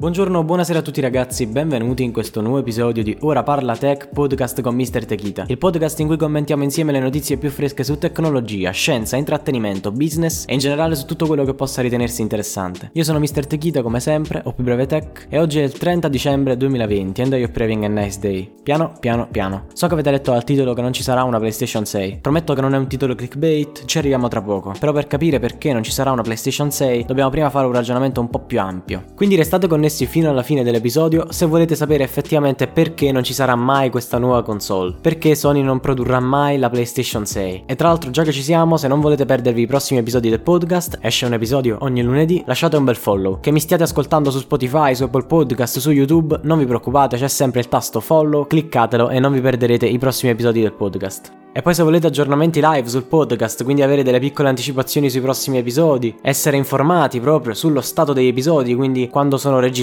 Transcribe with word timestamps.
Buongiorno, 0.00 0.44
buonasera 0.44 0.78
a 0.78 0.82
tutti 0.82 1.00
ragazzi, 1.00 1.46
benvenuti 1.46 2.04
in 2.04 2.12
questo 2.12 2.40
nuovo 2.40 2.58
episodio 2.58 3.02
di 3.02 3.16
Ora 3.22 3.42
Parla 3.42 3.76
Tech 3.76 4.10
Podcast 4.10 4.60
con 4.60 4.76
Mr. 4.76 5.04
Techita, 5.04 5.46
il 5.48 5.58
podcast 5.58 5.98
in 5.98 6.06
cui 6.06 6.16
commentiamo 6.16 6.62
insieme 6.62 6.92
le 6.92 7.00
notizie 7.00 7.36
più 7.36 7.50
fresche 7.50 7.82
su 7.82 7.98
tecnologia, 7.98 8.70
scienza, 8.70 9.16
intrattenimento, 9.16 9.90
business 9.90 10.44
e 10.46 10.52
in 10.52 10.60
generale 10.60 10.94
su 10.94 11.04
tutto 11.04 11.26
quello 11.26 11.42
che 11.42 11.52
possa 11.52 11.82
ritenersi 11.82 12.22
interessante. 12.22 12.90
Io 12.92 13.02
sono 13.02 13.18
Mr. 13.18 13.48
Techita 13.48 13.82
come 13.82 13.98
sempre, 13.98 14.40
o 14.44 14.52
più 14.52 14.62
breve 14.62 14.86
tech, 14.86 15.26
e 15.28 15.40
oggi 15.40 15.58
è 15.58 15.64
il 15.64 15.72
30 15.72 16.06
dicembre 16.06 16.56
2020 16.56 17.20
and 17.20 17.32
I 17.32 17.42
hope 17.42 17.60
having 17.60 17.82
a 17.82 17.88
nice 17.88 18.20
day. 18.20 18.48
Piano, 18.62 18.92
piano, 19.00 19.26
piano. 19.28 19.64
So 19.72 19.88
che 19.88 19.94
avete 19.94 20.12
letto 20.12 20.30
al 20.30 20.44
titolo 20.44 20.74
che 20.74 20.80
non 20.80 20.92
ci 20.92 21.02
sarà 21.02 21.24
una 21.24 21.38
PlayStation 21.38 21.84
6. 21.84 22.18
Prometto 22.20 22.54
che 22.54 22.60
non 22.60 22.72
è 22.72 22.78
un 22.78 22.86
titolo 22.86 23.16
clickbait, 23.16 23.84
ci 23.84 23.98
arriviamo 23.98 24.28
tra 24.28 24.42
poco. 24.42 24.74
Però 24.78 24.92
per 24.92 25.08
capire 25.08 25.40
perché 25.40 25.72
non 25.72 25.82
ci 25.82 25.90
sarà 25.90 26.12
una 26.12 26.22
PlayStation 26.22 26.70
6 26.70 27.04
dobbiamo 27.04 27.30
prima 27.30 27.50
fare 27.50 27.66
un 27.66 27.72
ragionamento 27.72 28.20
un 28.20 28.30
po' 28.30 28.38
più 28.38 28.60
ampio. 28.60 29.02
Quindi 29.16 29.34
restate 29.34 29.66
connessi 29.66 29.86
connessi 29.88 30.06
fino 30.06 30.28
alla 30.28 30.42
fine 30.42 30.62
dell'episodio 30.62 31.32
se 31.32 31.46
volete 31.46 31.74
sapere 31.74 32.04
effettivamente 32.04 32.66
perché 32.66 33.10
non 33.10 33.24
ci 33.24 33.32
sarà 33.32 33.54
mai 33.56 33.90
questa 33.90 34.18
nuova 34.18 34.42
console, 34.42 34.94
perché 35.00 35.34
Sony 35.34 35.62
non 35.62 35.80
produrrà 35.80 36.20
mai 36.20 36.58
la 36.58 36.68
PlayStation 36.68 37.24
6. 37.24 37.64
E 37.66 37.74
tra 37.74 37.88
l'altro 37.88 38.10
già 38.10 38.22
che 38.22 38.32
ci 38.32 38.42
siamo, 38.42 38.76
se 38.76 38.86
non 38.86 39.00
volete 39.00 39.24
perdervi 39.24 39.62
i 39.62 39.66
prossimi 39.66 40.00
episodi 40.00 40.28
del 40.28 40.40
podcast, 40.40 40.98
esce 41.00 41.24
un 41.24 41.32
episodio 41.32 41.78
ogni 41.80 42.02
lunedì, 42.02 42.42
lasciate 42.46 42.76
un 42.76 42.84
bel 42.84 42.96
follow. 42.96 43.40
Che 43.40 43.50
mi 43.50 43.60
stiate 43.60 43.84
ascoltando 43.84 44.30
su 44.30 44.40
Spotify, 44.40 44.94
su 44.94 45.04
Apple 45.04 45.24
Podcast, 45.24 45.78
su 45.78 45.90
YouTube, 45.90 46.40
non 46.42 46.58
vi 46.58 46.66
preoccupate, 46.66 47.16
c'è 47.16 47.28
sempre 47.28 47.60
il 47.60 47.68
tasto 47.68 48.00
follow, 48.00 48.46
cliccatelo 48.46 49.08
e 49.08 49.18
non 49.18 49.32
vi 49.32 49.40
perderete 49.40 49.86
i 49.86 49.98
prossimi 49.98 50.32
episodi 50.32 50.60
del 50.60 50.72
podcast. 50.72 51.32
E 51.58 51.62
poi 51.62 51.74
se 51.74 51.82
volete 51.82 52.06
aggiornamenti 52.06 52.60
live 52.62 52.88
sul 52.88 53.02
podcast, 53.02 53.64
quindi 53.64 53.82
avere 53.82 54.04
delle 54.04 54.20
piccole 54.20 54.48
anticipazioni 54.48 55.10
sui 55.10 55.20
prossimi 55.20 55.58
episodi, 55.58 56.16
essere 56.22 56.56
informati 56.56 57.18
proprio 57.18 57.52
sullo 57.52 57.80
stato 57.80 58.12
degli 58.12 58.28
episodi, 58.28 58.76
quindi 58.76 59.08
quando 59.08 59.38
sono 59.38 59.58
registrati, 59.58 59.77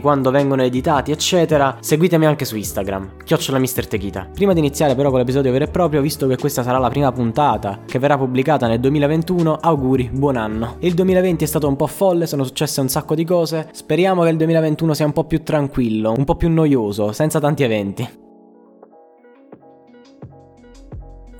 quando 0.00 0.30
vengono 0.30 0.62
editati, 0.62 1.10
eccetera, 1.10 1.76
seguitemi 1.80 2.26
anche 2.26 2.44
su 2.44 2.56
Instagram, 2.56 3.16
chiocciola 3.24 3.58
Mr. 3.58 3.86
Techita. 3.86 4.28
Prima 4.32 4.52
di 4.52 4.58
iniziare 4.58 4.94
però 4.94 5.10
con 5.10 5.18
l'episodio 5.18 5.50
vero 5.52 5.64
e 5.64 5.68
proprio, 5.68 6.00
visto 6.00 6.26
che 6.26 6.36
questa 6.36 6.62
sarà 6.62 6.78
la 6.78 6.88
prima 6.88 7.10
puntata 7.12 7.80
che 7.86 7.98
verrà 7.98 8.16
pubblicata 8.16 8.66
nel 8.66 8.80
2021, 8.80 9.58
auguri, 9.60 10.10
buon 10.12 10.36
anno. 10.36 10.76
Il 10.80 10.94
2020 10.94 11.44
è 11.44 11.46
stato 11.46 11.68
un 11.68 11.76
po' 11.76 11.86
folle, 11.86 12.26
sono 12.26 12.44
successe 12.44 12.80
un 12.80 12.88
sacco 12.88 13.14
di 13.14 13.24
cose, 13.24 13.68
speriamo 13.72 14.22
che 14.22 14.30
il 14.30 14.36
2021 14.36 14.94
sia 14.94 15.06
un 15.06 15.12
po' 15.12 15.24
più 15.24 15.42
tranquillo, 15.42 16.12
un 16.16 16.24
po' 16.24 16.36
più 16.36 16.50
noioso, 16.50 17.12
senza 17.12 17.40
tanti 17.40 17.62
eventi. 17.62 18.21